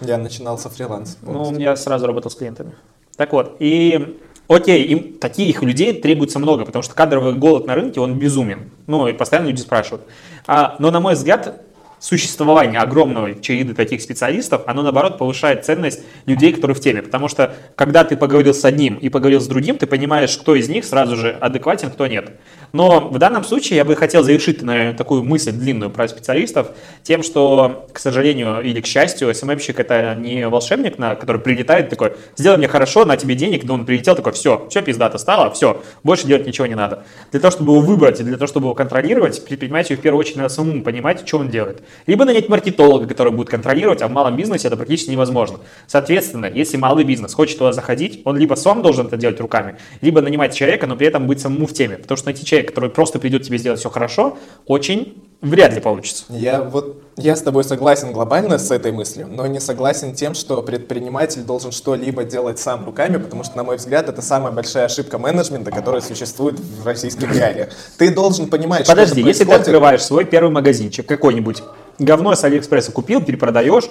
[0.02, 1.18] Я начинал со фриланса.
[1.22, 2.74] Ну, я сразу работал с клиентами.
[3.18, 4.18] Так вот, и
[4.50, 8.72] Окей, им таких людей требуется много, потому что кадровый голод на рынке, он безумен.
[8.88, 10.08] Ну, и постоянно люди спрашивают.
[10.48, 11.62] А, но, на мой взгляд,
[12.00, 17.02] существование огромного череды таких специалистов, оно, наоборот, повышает ценность людей, которые в теме.
[17.02, 20.70] Потому что, когда ты поговорил с одним и поговорил с другим, ты понимаешь, кто из
[20.70, 22.32] них сразу же адекватен, кто нет.
[22.72, 26.72] Но в данном случае я бы хотел завершить, наверное, такую мысль длинную про специалистов
[27.04, 32.14] тем, что, к сожалению или к счастью, СММщик это не волшебник, на, который прилетает такой,
[32.38, 35.82] сделай мне хорошо, на тебе денег, но он прилетел такой, все, все пиздато стало, все,
[36.04, 37.04] больше делать ничего не надо.
[37.32, 40.38] Для того, чтобы его выбрать и для того, чтобы его контролировать, предпринимателю в первую очередь
[40.38, 41.82] надо самому понимать, что он делает.
[42.08, 45.60] Либо нанять маркетолога, который будет контролировать, а в малом бизнесе это практически невозможно.
[45.88, 50.22] Соответственно, если малый бизнес хочет туда заходить, он либо сам должен это делать руками, либо
[50.22, 51.98] нанимать человека, но при этом быть самому в теме.
[51.98, 56.26] Потому что найти человека, который просто придет тебе сделать все хорошо, очень вряд ли получится.
[56.30, 60.62] Я вот я с тобой согласен глобально с этой мыслью, но не согласен тем, что
[60.62, 65.18] предприниматель должен что-либо делать сам руками, потому что, на мой взгляд, это самая большая ошибка
[65.18, 67.70] менеджмента, которая существует в российских реалиях.
[67.98, 71.64] Ты должен понимать, Подожди, что если ты открываешь свой первый магазинчик какой-нибудь,
[72.00, 73.90] говно с Алиэкспресса купил, перепродаешь,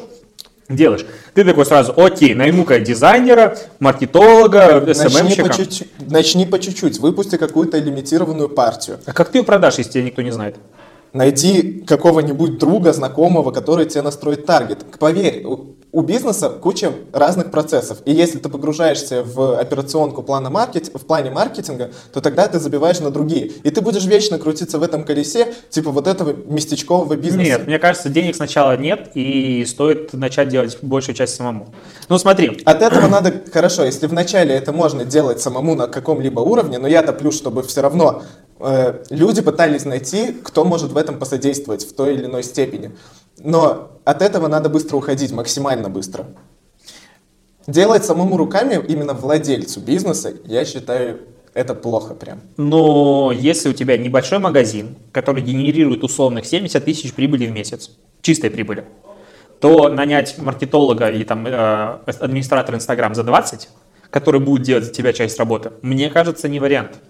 [0.69, 1.05] делаешь.
[1.35, 5.55] Ты такой сразу, окей, найму-ка дизайнера, маркетолога, СММщика.
[6.01, 8.99] Начни по чуть-чуть, выпусти какую-то лимитированную партию.
[9.07, 10.57] А как ты ее продашь, если тебя никто не знает?
[11.13, 14.85] Найти какого-нибудь друга, знакомого, который тебе настроит таргет.
[14.99, 15.45] Поверь,
[15.91, 17.99] у бизнеса куча разных процессов.
[18.05, 23.01] И если ты погружаешься в операционку плана маркет, в плане маркетинга, то тогда ты забиваешь
[23.01, 23.47] на другие.
[23.47, 27.51] И ты будешь вечно крутиться в этом колесе, типа вот этого местечкового бизнеса.
[27.51, 31.69] Нет, мне кажется, денег сначала нет, и стоит начать делать большую часть самому.
[32.09, 32.61] Ну смотри.
[32.65, 37.03] От этого надо, хорошо, если вначале это можно делать самому на каком-либо уровне, но я
[37.03, 38.23] топлю, чтобы все равно
[39.11, 42.93] люди пытались найти, кто может в этом посодействовать в той или иной степени.
[43.39, 46.27] Но от этого надо быстро уходить, максимально быстро.
[47.67, 51.21] Делать самому руками именно владельцу бизнеса, я считаю,
[51.55, 52.41] это плохо прям.
[52.57, 57.91] Но если у тебя небольшой магазин, который генерирует условных 70 тысяч прибыли в месяц,
[58.23, 58.85] чистой прибыли,
[59.61, 63.69] то нанять маркетолога или там э, администратора Инстаграм за 20,
[64.11, 67.01] который будет делать за тебя часть работы, мне кажется, не вариант.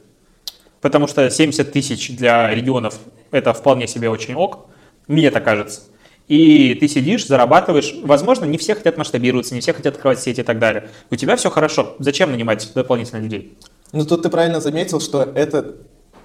[0.80, 2.98] Потому что 70 тысяч для регионов
[3.30, 4.66] это вполне себе очень ок,
[5.06, 5.82] мне так кажется
[6.28, 7.94] и ты сидишь, зарабатываешь.
[8.02, 10.88] Возможно, не все хотят масштабироваться, не все хотят открывать сети и так далее.
[11.10, 11.96] У тебя все хорошо.
[11.98, 13.56] Зачем нанимать дополнительно людей?
[13.92, 15.76] Ну, тут ты правильно заметил, что это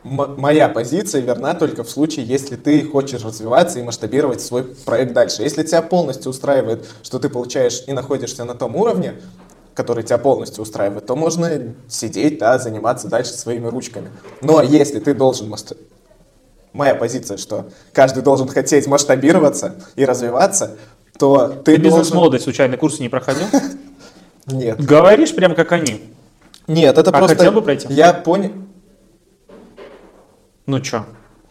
[0.04, 5.44] моя позиция верна только в случае, если ты хочешь развиваться и масштабировать свой проект дальше.
[5.44, 9.14] Если тебя полностью устраивает, что ты получаешь и находишься на том уровне,
[9.74, 14.10] который тебя полностью устраивает, то можно сидеть, да, заниматься дальше своими ручками.
[14.42, 15.54] Но если ты должен
[16.74, 20.78] моя позиция, что каждый должен хотеть масштабироваться и развиваться,
[21.18, 22.00] то ты, ты должен...
[22.00, 23.46] бизнес-молодость случайно курсы не проходил?
[24.48, 24.84] Нет.
[24.84, 26.04] Говоришь прям как они?
[26.68, 27.36] Нет, это а просто...
[27.36, 27.88] хотел бы пройти?
[27.90, 28.52] Я понял...
[30.66, 31.06] Ну чё?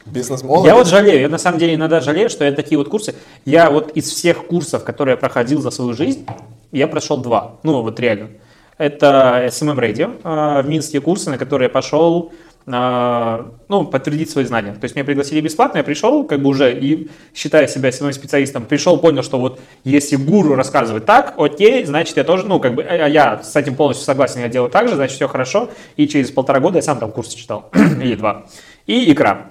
[0.06, 0.66] Бизнес-молодость?
[0.66, 3.14] Я вот жалею, я на самом деле иногда жалею, что я такие вот курсы...
[3.44, 6.26] Я вот из всех курсов, которые я проходил за свою жизнь,
[6.72, 7.56] я прошел два.
[7.62, 8.30] Ну вот реально.
[8.78, 12.32] Это SMM Radio, в Минске курсы, на которые я пошел
[12.66, 14.72] а, ну, подтвердить свои знания.
[14.72, 18.64] То есть меня пригласили бесплатно, я пришел, как бы уже, и считая себя самым специалистом,
[18.64, 22.82] пришел, понял, что вот если гуру рассказывает так, окей, значит я тоже, ну, как бы,
[22.82, 26.30] а я с этим полностью согласен, я делаю так же, значит все хорошо, и через
[26.30, 28.46] полтора года я сам там курсы читал, или два.
[28.86, 29.50] И икра.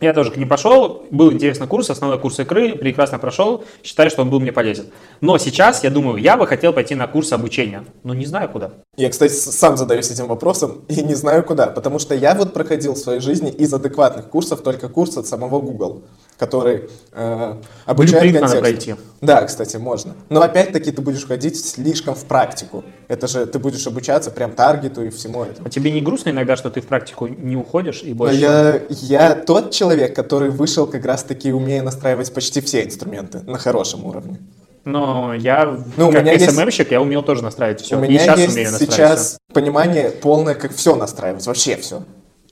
[0.00, 4.22] Я тоже к ним пошел, был интересный курс, основной курс икры, прекрасно прошел, считаю, что
[4.22, 4.86] он был мне полезен.
[5.20, 8.72] Но сейчас, я думаю, я бы хотел пойти на курс обучения, но не знаю куда.
[8.96, 12.94] Я, кстати, сам задаюсь этим вопросом и не знаю куда, потому что я вот проходил
[12.94, 16.02] в своей жизни из адекватных курсов только курс от самого Google
[16.38, 17.54] который э,
[17.86, 18.46] обучает контексту.
[18.46, 18.94] надо пройти.
[19.20, 20.14] Да, кстати, можно.
[20.28, 22.84] Но опять-таки ты будешь ходить слишком в практику.
[23.08, 25.66] Это же ты будешь обучаться прям таргету и всему этому.
[25.66, 28.36] А тебе не грустно иногда, что ты в практику не уходишь и больше?
[28.36, 34.04] Я, я тот человек, который вышел как раз-таки умея настраивать почти все инструменты на хорошем
[34.04, 34.40] уровне.
[34.84, 36.90] Но я, ну, как СММщик, есть...
[36.90, 37.96] я умел тоже настраивать все.
[37.96, 39.54] У меня и сейчас есть умею сейчас все.
[39.54, 42.02] понимание полное, как все настраивать, вообще все.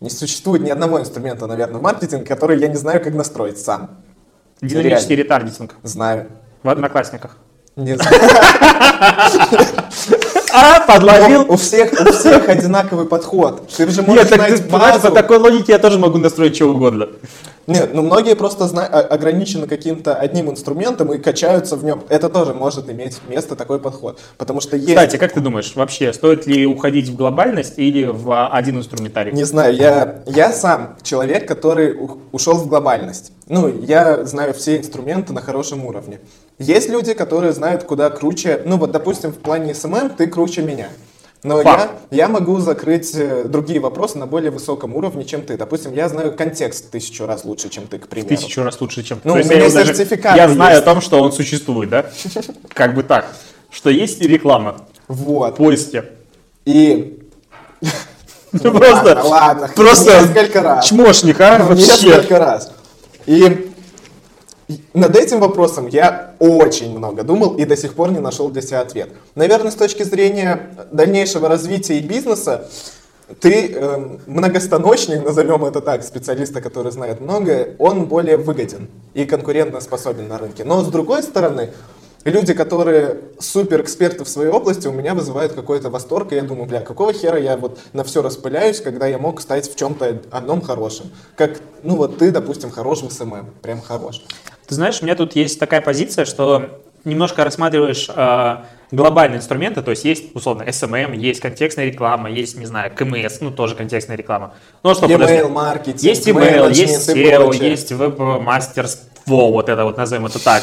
[0.02, 3.90] Не существует ни одного инструмента, наверное, в маркетинге, который я не знаю, как настроить сам.
[4.60, 6.26] Динамический ретаргетинг Знаю.
[6.64, 7.36] в Одноклассниках.
[7.76, 8.16] Не знаю.
[10.52, 11.46] А, подловил.
[11.48, 13.68] У всех, у всех одинаковый подход.
[13.68, 17.06] Ты же можешь Нет, так ты по такой логике я тоже могу настроить что угодно.
[17.66, 22.02] Нет, ну многие просто зна- а- ограничены каким-то одним инструментом и качаются в нем.
[22.08, 24.20] Это тоже может иметь место такой подход.
[24.38, 24.88] Потому что есть...
[24.88, 29.32] Кстати, как ты думаешь, вообще стоит ли уходить в глобальность или в а, один инструментарий?
[29.32, 31.96] Не знаю, я, я сам человек, который
[32.32, 33.32] ушел в глобальность.
[33.48, 36.20] Ну, я знаю все инструменты на хорошем уровне.
[36.58, 38.62] Есть люди, которые знают куда круче.
[38.64, 40.88] Ну, вот, допустим, в плане СММ ты круче меня.
[41.44, 41.90] Но я, Факт.
[42.12, 45.56] я могу закрыть э, другие вопросы на более высоком уровне, чем ты.
[45.56, 48.28] Допустим, я знаю контекст тысячу раз лучше, чем ты, к примеру.
[48.28, 49.20] Тысячу раз лучше, чем...
[49.24, 50.82] Ну, То есть у меня я его сертификаты Я знаю есть.
[50.82, 52.06] о том, что он существует, да?
[52.68, 53.26] Как бы так.
[53.70, 55.54] Что есть реклама Вот.
[55.54, 56.04] в поиске.
[56.64, 57.18] И...
[58.52, 59.70] Ну, просто, Ладно, ладно.
[59.74, 60.86] просто Несколько раз.
[60.86, 62.06] чмошник, а, вообще.
[62.06, 62.70] Несколько раз.
[63.26, 63.71] И
[64.94, 68.80] над этим вопросом я очень много думал и до сих пор не нашел для себя
[68.80, 69.10] ответ.
[69.34, 72.68] Наверное, с точки зрения дальнейшего развития и бизнеса,
[73.40, 79.80] ты эм, многостаночник, назовем это так, специалиста, который знает многое, он более выгоден и конкурентно
[79.80, 80.64] способен на рынке.
[80.64, 81.70] Но с другой стороны,
[82.30, 86.66] люди, которые супер эксперты в своей области, у меня вызывают какой-то восторг, и я думаю,
[86.66, 90.60] бля, какого хера я вот на все распыляюсь, когда я мог стать в чем-то одном
[90.60, 91.10] хорошем.
[91.36, 94.22] Как, ну вот ты, допустим, хорош в SMM, прям хорош.
[94.66, 98.56] Ты знаешь, у меня тут есть такая позиция, что немножко рассматриваешь э,
[98.92, 103.50] глобальные инструменты, то есть есть, условно, SMM, есть контекстная реклама, есть, не знаю, КМС, ну,
[103.50, 104.54] тоже контекстная реклама.
[104.82, 105.06] Ну, что.
[105.06, 110.62] Email маркетинг, Есть email, есть SEO, есть веб-мастерство, вот это вот назовем это так.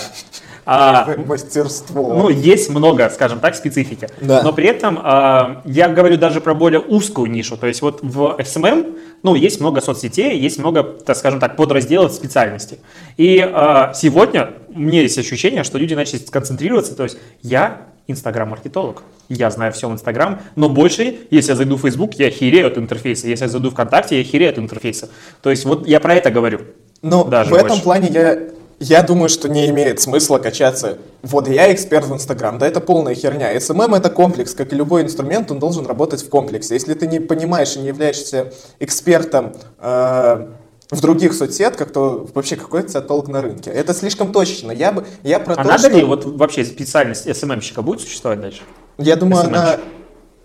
[0.72, 2.14] А, Мастерство.
[2.14, 4.08] ну, есть много, скажем так, специфики.
[4.22, 4.44] Да.
[4.44, 7.58] Но при этом а, я говорю даже про более узкую нишу.
[7.58, 12.14] То есть вот в SMM, ну, есть много соцсетей, есть много, так скажем так, подразделов
[12.14, 12.78] специальностей.
[13.18, 16.96] И а, сегодня у меня есть ощущение, что люди начали сконцентрироваться.
[16.96, 19.02] То есть я инстаграм-маркетолог.
[19.28, 22.78] Я знаю все в Инстаграм, но больше, если я зайду в Facebook, я херею от
[22.78, 23.28] интерфейса.
[23.28, 25.10] Если я зайду в ВКонтакте, я херею от интерфейса.
[25.42, 26.62] То есть вот я про это говорю.
[27.02, 27.84] Даже в этом больше.
[27.84, 28.38] плане я,
[28.80, 30.98] я думаю, что не имеет смысла качаться.
[31.22, 33.54] Вот я эксперт в Инстаграм, да это полная херня.
[33.56, 36.76] SMM это комплекс, как и любой инструмент, он должен работать в комплексе.
[36.76, 40.48] Если ты не понимаешь и не являешься экспертом э,
[40.92, 43.70] в других соцсетках, то вообще какой тебя толк на рынке?
[43.70, 44.72] Это слишком точечно.
[44.72, 45.98] Я, бы, я про А то, надо что...
[45.98, 48.62] ли вот вообще специальность SMM-щика будет существовать дальше?
[48.98, 49.48] Я думаю, SMM?
[49.48, 49.78] она,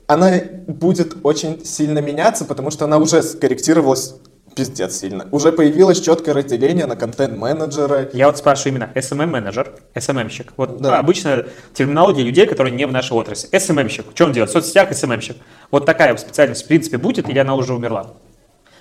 [0.06, 4.16] она будет очень сильно меняться, потому что она уже скорректировалась
[4.54, 5.26] пиздец сильно.
[5.30, 8.08] Уже появилось четкое разделение на контент-менеджера.
[8.12, 10.52] Я вот спрашиваю именно SMM-менеджер, SMM-щик.
[10.56, 10.98] Вот Да.
[10.98, 13.48] обычно терминология людей, которые не в нашей отрасли.
[13.50, 14.06] SMM-щик.
[14.14, 14.50] Что он делает?
[14.50, 15.36] В соцсетях SMM-щик.
[15.70, 18.14] Вот такая специальность в принципе будет или она уже умерла?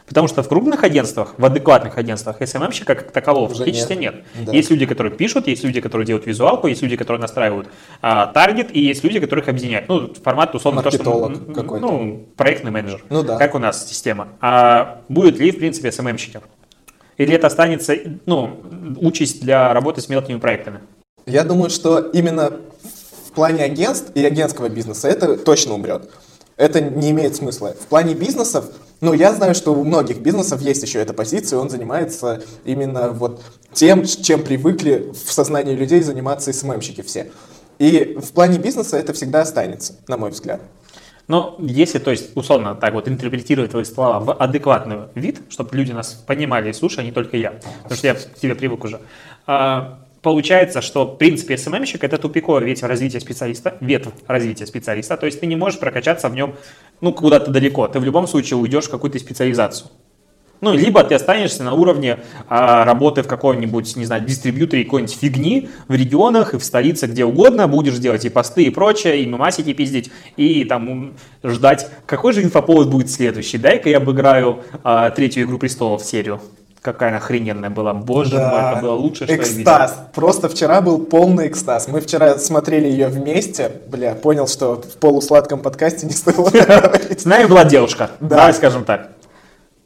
[0.07, 4.15] Потому что в крупных агентствах, в адекватных агентствах SMM-щика как такового Уже фактически нет.
[4.35, 4.45] нет.
[4.45, 4.51] Да.
[4.51, 7.69] Есть люди, которые пишут, есть люди, которые делают визуалку, есть люди, которые настраивают
[8.01, 9.87] а, таргет, и есть люди, которых объединяют.
[9.87, 11.03] Ну, формат условно то, что...
[11.03, 11.85] Маркетолог м, какой-то.
[11.85, 13.03] Ну, проектный менеджер.
[13.09, 13.37] Ну да.
[13.37, 14.27] Как у нас система.
[14.41, 16.39] А будет ли, в принципе, SMM-щики?
[17.17, 17.95] Или это останется,
[18.25, 18.61] ну,
[18.99, 20.79] участь для работы с мелкими проектами?
[21.25, 22.51] Я думаю, что именно
[23.27, 26.09] в плане агентств и агентского бизнеса это точно умрет.
[26.57, 27.73] Это не имеет смысла.
[27.79, 28.65] В плане бизнесов,
[29.03, 33.43] ну, я знаю, что у многих бизнесов есть еще эта позиция, он занимается именно вот
[33.73, 37.29] тем, чем привыкли в сознании людей заниматься СММщики все.
[37.79, 40.61] И в плане бизнеса это всегда останется, на мой взгляд.
[41.27, 45.91] Но если, то есть, условно так вот интерпретировать твои слова в адекватный вид, чтобы люди
[45.91, 49.01] нас понимали и слушали, а не только я, потому что я к тебе привык уже,
[49.45, 55.25] а, получается, что, в принципе, СММщик– это тупиковая ветвь развития специалиста, ветвь развития специалиста, то
[55.25, 56.55] есть ты не можешь прокачаться в нем,
[57.03, 59.89] ну, куда-то далеко, ты в любом случае уйдешь в какую-то специализацию.
[60.61, 65.69] Ну, либо ты останешься на уровне а, работы в каком-нибудь, не знаю, дистрибьюторе какой-нибудь фигни
[65.89, 69.73] в регионах и в столице, где угодно, будешь делать и посты, и прочее, и мемасики
[69.73, 73.57] пиздить, и там ждать, какой же инфоповод будет следующий.
[73.57, 76.39] Дай-ка я обыграю а, третью «Игру престолов» серию.
[76.83, 77.93] Какая она охрененная была.
[77.93, 79.61] Боже мой, это было лучшее, что я видел.
[79.61, 79.95] экстаз.
[80.13, 81.87] Просто вчера был полный экстаз.
[81.87, 83.71] Мы вчера смотрели ее вместе.
[83.87, 86.49] Бля, понял, что в полусладком подкасте не стоило.
[87.17, 88.35] С нами была девушка, Да.
[88.35, 89.11] давай скажем так.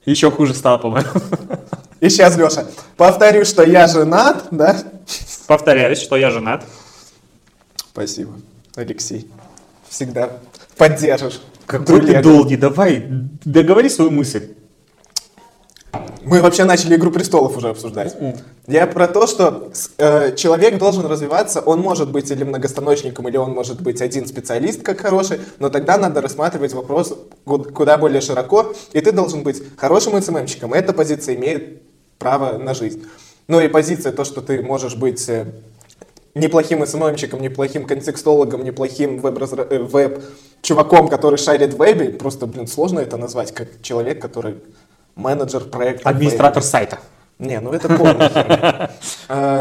[0.05, 1.07] Еще хуже стало, по-моему.
[1.99, 4.77] И сейчас, Леша, повторю, что я женат, да?
[5.45, 6.63] Повторяюсь, что я женат.
[7.91, 8.31] Спасибо,
[8.75, 9.29] Алексей.
[9.89, 10.29] Всегда
[10.77, 11.41] поддержишь.
[11.65, 12.23] Какой ты Друлегу.
[12.23, 13.05] долгий, давай,
[13.45, 14.53] договори свою мысль.
[16.23, 18.15] Мы вообще начали «Игру престолов» уже обсуждать.
[18.67, 23.51] Я про то, что э, человек должен развиваться, он может быть или многостаночником, или он
[23.51, 28.73] может быть один специалист как хороший, но тогда надо рассматривать вопрос ку- куда более широко,
[28.91, 30.73] и ты должен быть хорошим СММщиком.
[30.73, 31.81] Эта позиция имеет
[32.19, 33.05] право на жизнь.
[33.47, 35.45] Ну и позиция то, что ты можешь быть э,
[36.35, 43.15] неплохим СММщиком, неплохим контекстологом, неплохим э, веб-чуваком, который шарит в вебе, просто, блин, сложно это
[43.15, 44.55] назвать, как человек, который
[45.17, 46.09] менеджер проекта.
[46.09, 46.69] Администратор вебе.
[46.69, 46.99] сайта.
[47.39, 48.91] Не, ну это полная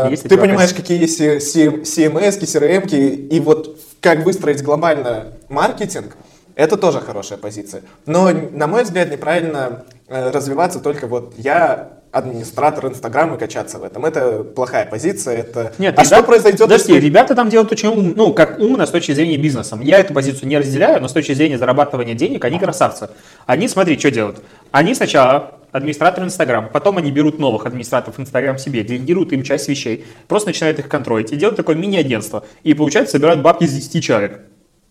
[0.11, 6.17] Есть Ты понимаешь, какие есть CMS, CRM, и вот как выстроить глобально маркетинг,
[6.55, 7.83] это тоже хорошая позиция.
[8.07, 14.05] Но, на мой взгляд, неправильно э, развиваться только вот я администратор Инстаграма качаться в этом.
[14.07, 15.37] Это плохая позиция.
[15.39, 15.73] Это...
[15.79, 18.87] Нет, а ребят- что произойдет, Подожди, если- ребята там делают очень ум, ну, как умно
[18.87, 19.79] с точки зрения бизнеса.
[19.83, 23.11] Я эту позицию не разделяю, но с точки зрения зарабатывания денег они красавцы.
[23.45, 24.43] Они, смотри, что делают.
[24.71, 30.07] Они сначала администратор Инстаграм, потом они берут новых администраторов Инстаграм себе, делегируют им часть вещей,
[30.27, 32.45] просто начинают их контролить и делают такое мини-агентство.
[32.63, 34.41] И, получается, собирают бабки из 10 человек.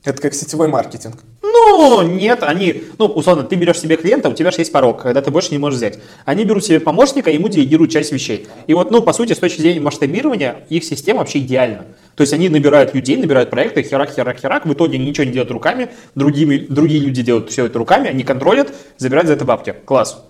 [0.06, 1.16] Это как сетевой маркетинг.
[1.42, 5.22] Ну, нет, они, ну, условно, ты берешь себе клиента, у тебя же есть порог, когда
[5.22, 6.00] ты больше не можешь взять.
[6.26, 8.48] Они берут себе помощника, ему делегируют часть вещей.
[8.68, 11.86] И вот, ну, по сути, с точки зрения масштабирования, их система вообще идеальна.
[12.14, 15.32] То есть они набирают людей, набирают проекты, херак, херак, херак, в итоге они ничего не
[15.32, 19.74] делают руками, другими, другие люди делают все это руками, они контролят, забирают за это бабки.
[19.86, 20.24] Класс.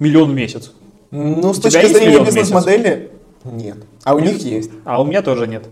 [0.00, 0.72] Миллион в месяц.
[1.12, 3.10] Ну, с тебя точки зрения бизнес-модели,
[3.44, 3.76] нет.
[4.02, 4.70] А у них есть.
[4.84, 5.64] А у меня тоже нет.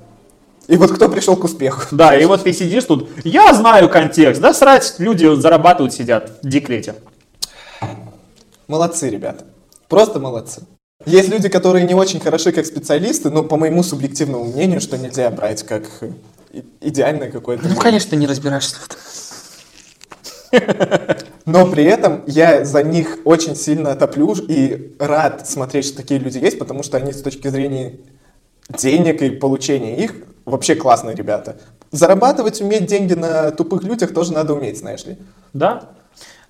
[0.71, 1.83] И вот кто пришел к успеху?
[1.91, 6.49] Да, и вот ты сидишь тут, я знаю контекст, да, срать, люди зарабатывают, сидят в
[6.49, 6.95] декрете.
[8.69, 9.47] Молодцы, ребята.
[9.89, 10.63] Просто молодцы.
[11.05, 15.29] Есть люди, которые не очень хороши как специалисты, но по моему субъективному мнению, что нельзя
[15.31, 16.13] брать как э,
[16.81, 17.67] идеальное какое-то.
[17.67, 18.87] Ну, конечно, ты не разбираешься в
[20.53, 21.17] этом.
[21.47, 26.39] Но при этом я за них очень сильно топлю и рад смотреть, что такие люди
[26.39, 27.97] есть, потому что они с точки зрения
[28.69, 31.57] денег и получения их вообще классные ребята.
[31.91, 35.17] Зарабатывать, уметь деньги на тупых людях тоже надо уметь, знаешь ли.
[35.53, 35.89] Да.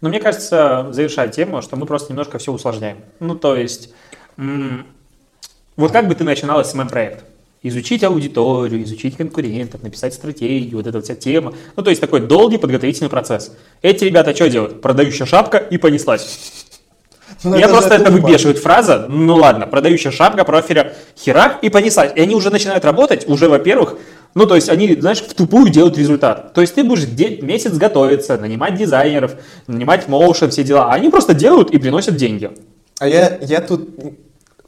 [0.01, 2.99] Но мне кажется, завершая тему, что мы просто немножко все усложняем.
[3.21, 3.93] Ну, то есть,
[4.37, 4.87] м,
[5.77, 7.25] вот как бы ты начинал СММ-проект?
[7.63, 11.53] Изучить аудиторию, изучить конкурентов, написать стратегию, вот эта вся тема.
[11.77, 13.53] Ну, то есть, такой долгий подготовительный процесс.
[13.83, 14.81] Эти ребята что делают?
[14.81, 16.70] Продающая шапка и понеслась.
[17.43, 22.13] Ну, Меня просто это выбешивает фраза, ну ладно, продающая шапка профиля херак и понеслась.
[22.15, 23.97] И они уже начинают работать, уже, во-первых,
[24.35, 26.53] ну, то есть они, знаешь, в тупую делают результат.
[26.53, 29.33] То есть ты будешь де- месяц готовиться, нанимать дизайнеров,
[29.67, 30.91] нанимать моушен, все дела.
[30.91, 32.51] А они просто делают и приносят деньги.
[33.01, 33.89] А я, я тут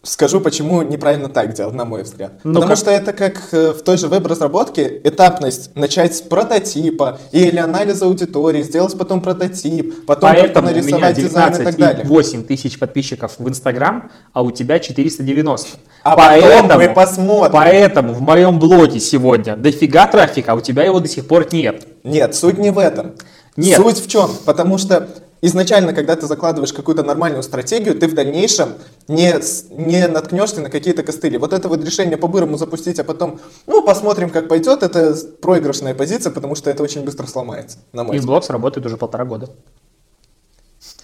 [0.03, 2.33] скажу, почему неправильно так делать, на мой взгляд.
[2.45, 2.79] Ну Потому как?
[2.79, 8.63] что это как э, в той же веб-разработке этапность начать с прототипа или анализа аудитории,
[8.63, 12.05] сделать потом прототип, потом только Поэтому у меня нарисовать дизайн и так далее.
[12.05, 15.79] 19,8 тысяч подписчиков в Инстаграм, а у тебя 490.
[16.03, 17.53] А потом мы посмотрим.
[17.53, 21.87] Поэтому в моем блоге сегодня дофига трафика, а у тебя его до сих пор нет.
[22.03, 23.13] Нет, суть не в этом.
[23.57, 23.77] Нет.
[23.77, 24.31] Суть в чем?
[24.47, 25.09] Потому что
[25.43, 28.75] изначально, когда ты закладываешь какую-то нормальную стратегию, ты в дальнейшем
[29.09, 29.35] не,
[29.71, 31.37] не наткнешься на какие-то костыли.
[31.37, 36.31] Вот это вот решение по-бырому запустить, а потом, ну, посмотрим, как пойдет, это проигрышная позиция,
[36.31, 38.25] потому что это очень быстро сломается, на мой взгляд.
[38.25, 39.51] Инблокс работает уже полтора года.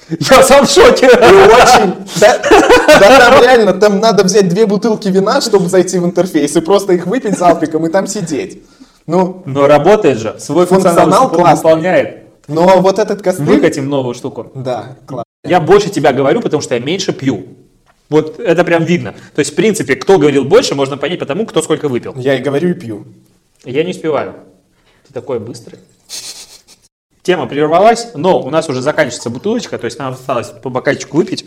[0.09, 1.07] Я сам в шоке.
[1.07, 1.95] И очень...
[2.19, 2.41] Да,
[3.01, 6.95] да там реально, там надо взять две бутылки вина, чтобы зайти в интерфейс, и просто
[6.95, 8.63] их выпить залпиком и там сидеть.
[9.07, 10.37] Ну, Но работает же.
[10.39, 11.57] Свой Функционал функционал классный.
[11.57, 12.28] выполняет.
[12.49, 13.47] Но вот этот костыль...
[13.47, 14.51] Выкатим новую штуку.
[14.55, 15.25] Да, класс.
[15.45, 17.47] Я больше тебя говорю, потому что я меньше пью.
[18.09, 19.13] Вот это прям видно.
[19.35, 22.15] То есть, в принципе, кто говорил больше, можно понять потому, кто сколько выпил.
[22.17, 23.07] Я и говорю, и пью.
[23.65, 24.35] Я не успеваю.
[25.07, 25.79] Ты такой быстрый.
[27.23, 31.45] Тема прервалась, но у нас уже заканчивается бутылочка, то есть нам осталось по бокальчику выпить.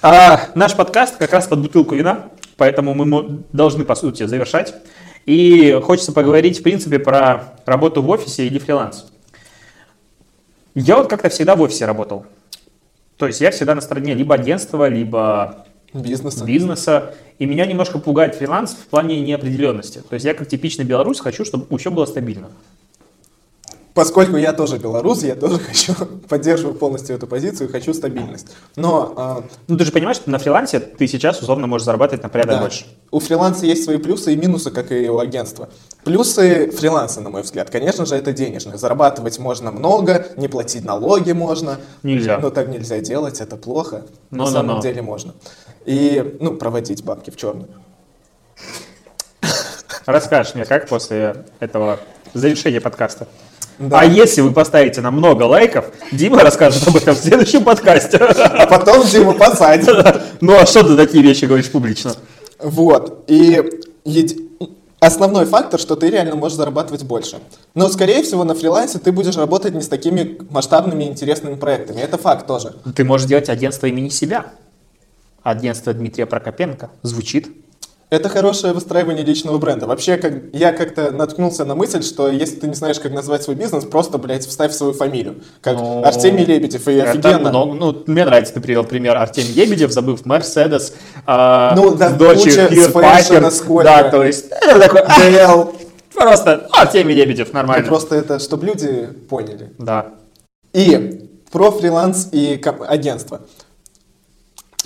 [0.00, 4.74] А, наш подкаст как раз под бутылку вина, поэтому мы должны, по сути, завершать.
[5.24, 9.06] И хочется поговорить, в принципе, про работу в офисе или фриланс.
[10.76, 12.26] Я вот как-то всегда в офисе работал.
[13.16, 15.64] То есть я всегда на стороне либо агентства, либо
[15.94, 16.44] Бизнеса.
[16.44, 17.14] бизнеса.
[17.38, 20.02] И меня немножко пугает фриланс в плане неопределенности.
[20.06, 22.50] То есть я как типичный белорус хочу, чтобы все было стабильно.
[23.96, 25.94] Поскольку я тоже белорус, я тоже хочу,
[26.28, 28.48] поддерживаю полностью эту позицию, хочу стабильность.
[28.76, 32.28] Но а, Ну ты же понимаешь, что на фрилансе ты сейчас условно можешь зарабатывать на
[32.28, 32.84] порядок да, больше.
[33.10, 35.70] у фриланса есть свои плюсы и минусы, как и у агентства.
[36.04, 38.76] Плюсы фриланса, на мой взгляд, конечно же, это денежные.
[38.76, 41.78] Зарабатывать можно много, не платить налоги можно.
[42.02, 42.36] Нельзя.
[42.36, 44.04] Но так нельзя делать, это плохо.
[44.30, 44.82] Но, на но, самом но.
[44.82, 45.32] деле можно.
[45.86, 47.70] И, ну, проводить бабки в черную.
[50.04, 51.98] Расскажешь мне, как после этого
[52.34, 53.26] завершения подкаста?
[53.78, 54.00] Да.
[54.00, 58.16] А если вы поставите нам много лайков, Дима расскажет об этом в следующем подкасте.
[58.16, 60.22] А потом Диму посадят.
[60.40, 62.14] Ну а что ты такие вещи говоришь публично?
[62.58, 63.24] Вот.
[63.26, 63.62] И
[64.98, 67.38] основной фактор, что ты реально можешь зарабатывать больше.
[67.74, 72.00] Но, скорее всего, на фрилансе ты будешь работать не с такими масштабными интересными проектами.
[72.00, 72.76] Это факт тоже.
[72.94, 74.46] Ты можешь делать агентство имени себя.
[75.42, 76.90] Агентство Дмитрия Прокопенко.
[77.02, 77.48] Звучит.
[78.08, 79.86] Это хорошее выстраивание личного бренда.
[79.88, 83.56] Вообще, как, я как-то наткнулся на мысль, что если ты не знаешь, как назвать свой
[83.56, 85.42] бизнес, просто, блядь, вставь свою фамилию.
[85.60, 87.50] Как Ну, Артемий Лебедев, и Это офигенно.
[87.50, 90.94] много- ну, мне нравится, ты привел пример Артемий Лебедев, забыв Мерседес,
[91.26, 92.10] а, Ну, да,
[92.92, 93.50] Пакер.
[93.50, 93.84] сколько.
[93.84, 95.74] Да, то есть, это такой, DL.
[96.14, 97.88] просто Артемий Лебедев, Ну, нормально.
[97.88, 99.72] Просто это, чтобы люди поняли.
[99.78, 100.10] Да.
[100.72, 102.82] И про фриланс и ком-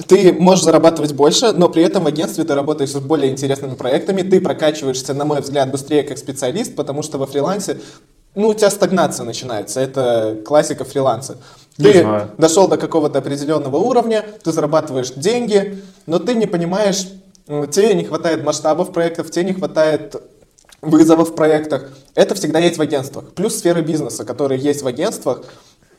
[0.06, 4.22] Ты можешь зарабатывать больше, но при этом в агентстве ты работаешь с более интересными проектами,
[4.22, 7.78] ты прокачиваешься, на мой взгляд, быстрее как специалист, потому что во фрилансе,
[8.34, 11.38] ну, у тебя стагнация начинается, это классика фриланса.
[11.78, 12.30] Не Ты знаю.
[12.38, 17.08] дошел до какого-то определенного уровня, ты зарабатываешь деньги, но ты не понимаешь,
[17.46, 20.14] тебе не хватает масштабов проектов, тебе не хватает
[20.82, 21.90] вызовов в проектах.
[22.14, 23.32] Это всегда есть в агентствах.
[23.34, 25.42] Плюс сферы бизнеса, которые есть в агентствах,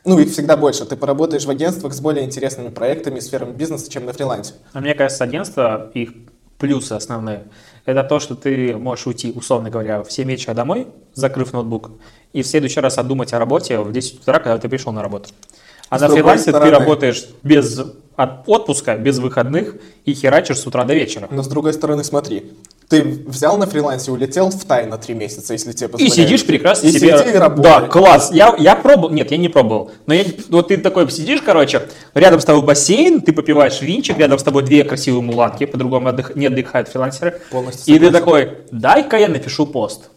[0.05, 0.85] ну, их всегда больше.
[0.85, 4.53] Ты поработаешь в агентствах с более интересными проектами и сферами бизнеса, чем на фрилансе.
[4.73, 6.11] А мне кажется, агентство, их
[6.57, 7.45] плюсы основные,
[7.85, 11.91] это то, что ты можешь уйти, условно говоря, в 7 вечера домой, закрыв ноутбук,
[12.33, 15.29] и в следующий раз отдумать о работе в 10 утра, когда ты пришел на работу.
[15.89, 17.79] А С на фрилансе ты стороны- работаешь без
[18.15, 19.75] от- отпуска, без выходных
[20.05, 21.27] и херачишь с утра до вечера.
[21.31, 22.53] Но с другой стороны, смотри,
[22.91, 26.13] ты взял на фрилансе, улетел в Тай на три месяца, если тебе И позволяют.
[26.13, 27.17] сидишь прекрасно и себе.
[27.17, 27.63] сиди и работай.
[27.63, 28.29] Да, класс.
[28.33, 29.09] Я, я пробовал.
[29.09, 29.91] Нет, я не пробовал.
[30.05, 31.83] Но я, вот ты такой сидишь, короче,
[32.13, 36.35] рядом с тобой бассейн, ты попиваешь винчик, рядом с тобой две красивые мулатки, по-другому отдых-
[36.35, 37.41] не отдыхают фрилансеры.
[37.49, 40.09] Полностью И ты такой, дай-ка я напишу пост.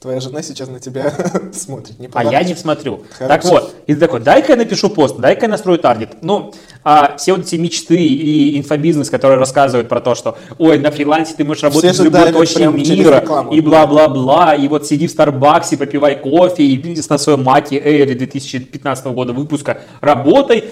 [0.00, 1.12] Твоя жена сейчас на тебя
[1.54, 1.98] смотрит.
[1.98, 3.04] Не А я не смотрю.
[3.18, 3.28] Хорошо.
[3.28, 6.18] Так вот, и ты такой, дай-ка я напишу пост, дай-ка я настрою таргет.
[6.20, 6.52] Ну,
[6.84, 11.34] а все вот эти мечты и инфобизнес, которые рассказывают про то, что, ой, на фрилансе
[11.34, 15.78] ты можешь работать же в любой точке мира, и бла-бла-бла, и вот сиди в Старбаксе,
[15.78, 20.64] попивай кофе, и на своем маке Эйре 2015 года выпуска работай.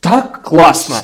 [0.00, 0.96] Так классно.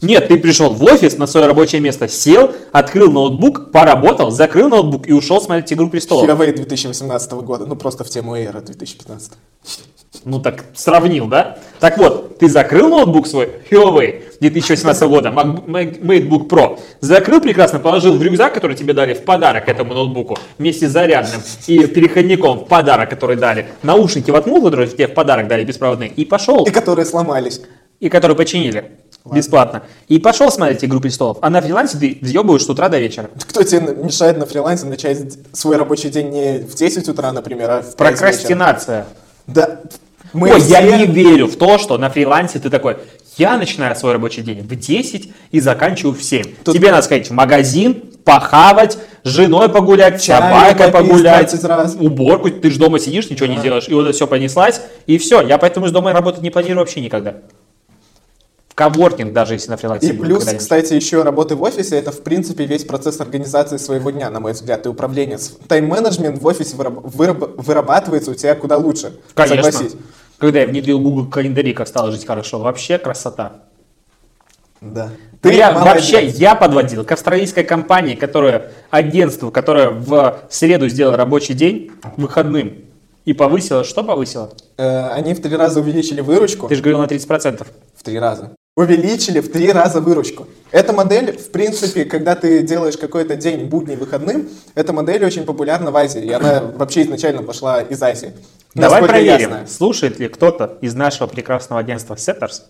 [0.00, 5.08] Нет, ты пришел в офис на свое рабочее место, сел, открыл ноутбук, поработал, закрыл ноутбук
[5.08, 6.24] и ушел смотреть «Игру престолов».
[6.28, 9.32] Huawei 2018 года, ну просто в тему Эра 2015.
[10.24, 11.58] Ну так сравнил, да?
[11.80, 17.78] Так вот, ты закрыл ноутбук свой Huawei 2018 года, Mac- Mac- MateBook Pro, закрыл прекрасно,
[17.78, 22.60] положил в рюкзак, который тебе дали в подарок этому ноутбуку, вместе с зарядным и переходником
[22.60, 26.70] в подарок, который дали, наушники воткнул, которые тебе в подарок дали беспроводные, и пошел, И
[26.70, 27.60] которые сломались.
[28.00, 28.92] и которые починили
[29.34, 33.30] бесплатно, и пошел смотреть «Игру престолов», а на фрилансе ты въебываешь с утра до вечера.
[33.48, 35.18] Кто тебе мешает на фрилансе начать
[35.52, 37.96] свой рабочий день не в 10 утра, например, а в 5 вечера?
[37.96, 39.06] Прокрастинация.
[39.46, 39.80] Да.
[40.32, 42.98] Мы Ой, я все- не верю в то, что на фрилансе ты такой,
[43.38, 46.44] я начинаю свой рабочий день в 10 и заканчиваю в 7.
[46.64, 51.96] Тут- Тебе надо сказать в магазин, похавать, с женой погулять, с собакой погулять, 20 раз.
[51.98, 55.40] уборку, ты же дома сидишь, ничего не делаешь, и вот это все понеслась, и все.
[55.40, 57.36] Я поэтому из дома работать не планирую вообще никогда.
[58.78, 62.64] Коворкинг даже если на фрилансе И плюс, кстати, еще работы в офисе, это, в принципе,
[62.64, 65.36] весь процесс организации своего дня, на мой взгляд, и управления.
[65.66, 69.18] Тайм-менеджмент в офисе выраб- выраб- вырабатывается у тебя куда лучше.
[69.34, 69.72] Конечно.
[69.72, 69.96] Согласись.
[70.38, 73.64] Когда я внедрил Google календари, как стало жить хорошо, вообще красота.
[74.80, 75.10] Да.
[75.42, 75.94] я молодец.
[75.94, 82.84] вообще я подводил к австралийской компании, которая агентству, которое в среду сделало рабочий день выходным
[83.24, 83.82] и повысила.
[83.82, 84.52] Что повысила?
[84.76, 86.68] Э, они в три раза увеличили выручку.
[86.68, 87.66] Ты же говорил на 30%.
[87.96, 88.52] В три раза.
[88.78, 90.46] Увеличили в три раза выручку.
[90.70, 95.90] Эта модель, в принципе, когда ты делаешь какой-то день будний выходным, эта модель очень популярна
[95.90, 96.24] в Азии.
[96.24, 98.34] И она вообще изначально пошла из Азии.
[98.76, 99.66] Давай Насколько проверим, знаю.
[99.66, 102.62] слушает ли кто-то из нашего прекрасного агентства Setters,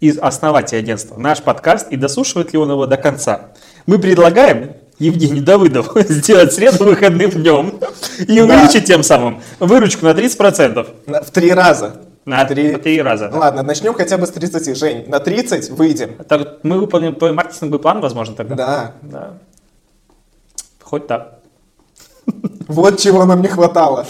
[0.00, 3.52] из основателя агентства, наш подкаст и дослушивает ли он его до конца.
[3.84, 7.78] Мы предлагаем Евгению Давыдову сделать среду выходным днем
[8.26, 10.86] и увеличить тем самым выручку на 30%.
[11.04, 12.05] На- В три раза.
[12.26, 13.30] На Три- на три раза.
[13.32, 14.76] Ну ладно, начнем хотя бы с 30.
[14.76, 16.16] Жень, на 30 выйдем.
[16.28, 18.54] Так мы выполним твой маркетинговый план, возможно, тогда?
[18.56, 18.92] Да.
[19.02, 19.34] Да.
[20.82, 21.38] Хоть так.
[22.66, 24.04] Вот чего нам не хватало.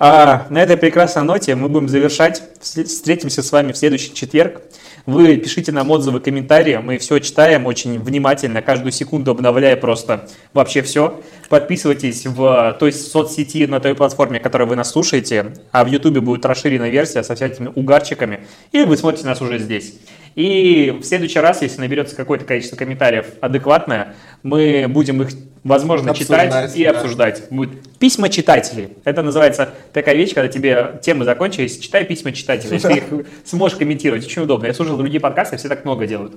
[0.00, 2.42] А, на этой прекрасной ноте мы будем завершать.
[2.60, 4.62] Вс- Встретимся с вами в следующий четверг.
[5.04, 6.76] Вы пишите нам отзывы, комментарии.
[6.76, 11.20] Мы все читаем очень внимательно, каждую секунду обновляя просто вообще все.
[11.48, 15.54] Подписывайтесь в той соцсети, на той платформе, которой вы нас слушаете.
[15.72, 18.46] А в Ютубе будет расширенная версия со всякими угарчиками.
[18.70, 19.94] Или вы смотрите нас уже здесь.
[20.34, 25.28] И в следующий раз, если наберется какое-то количество комментариев адекватное, мы будем их,
[25.62, 26.90] возможно, Обсуждать, читать и да.
[26.90, 27.42] обсуждать.
[27.50, 28.90] Будет письма читателей.
[29.04, 32.78] Это называется такая вещь, когда тебе темы закончились, читай письма читателей.
[32.78, 33.04] Ты их
[33.44, 34.24] сможешь комментировать.
[34.24, 34.66] Очень удобно.
[34.66, 36.34] Я слушал другие подкасты, все так много делают.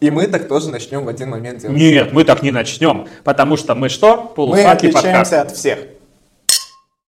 [0.00, 1.76] И мы так тоже начнем в один момент делать.
[1.76, 3.08] Нет, мы так не начнем.
[3.24, 4.16] Потому что мы что?
[4.30, 5.06] Мы Полусладкий подкаст.
[5.06, 5.78] отличаемся от всех.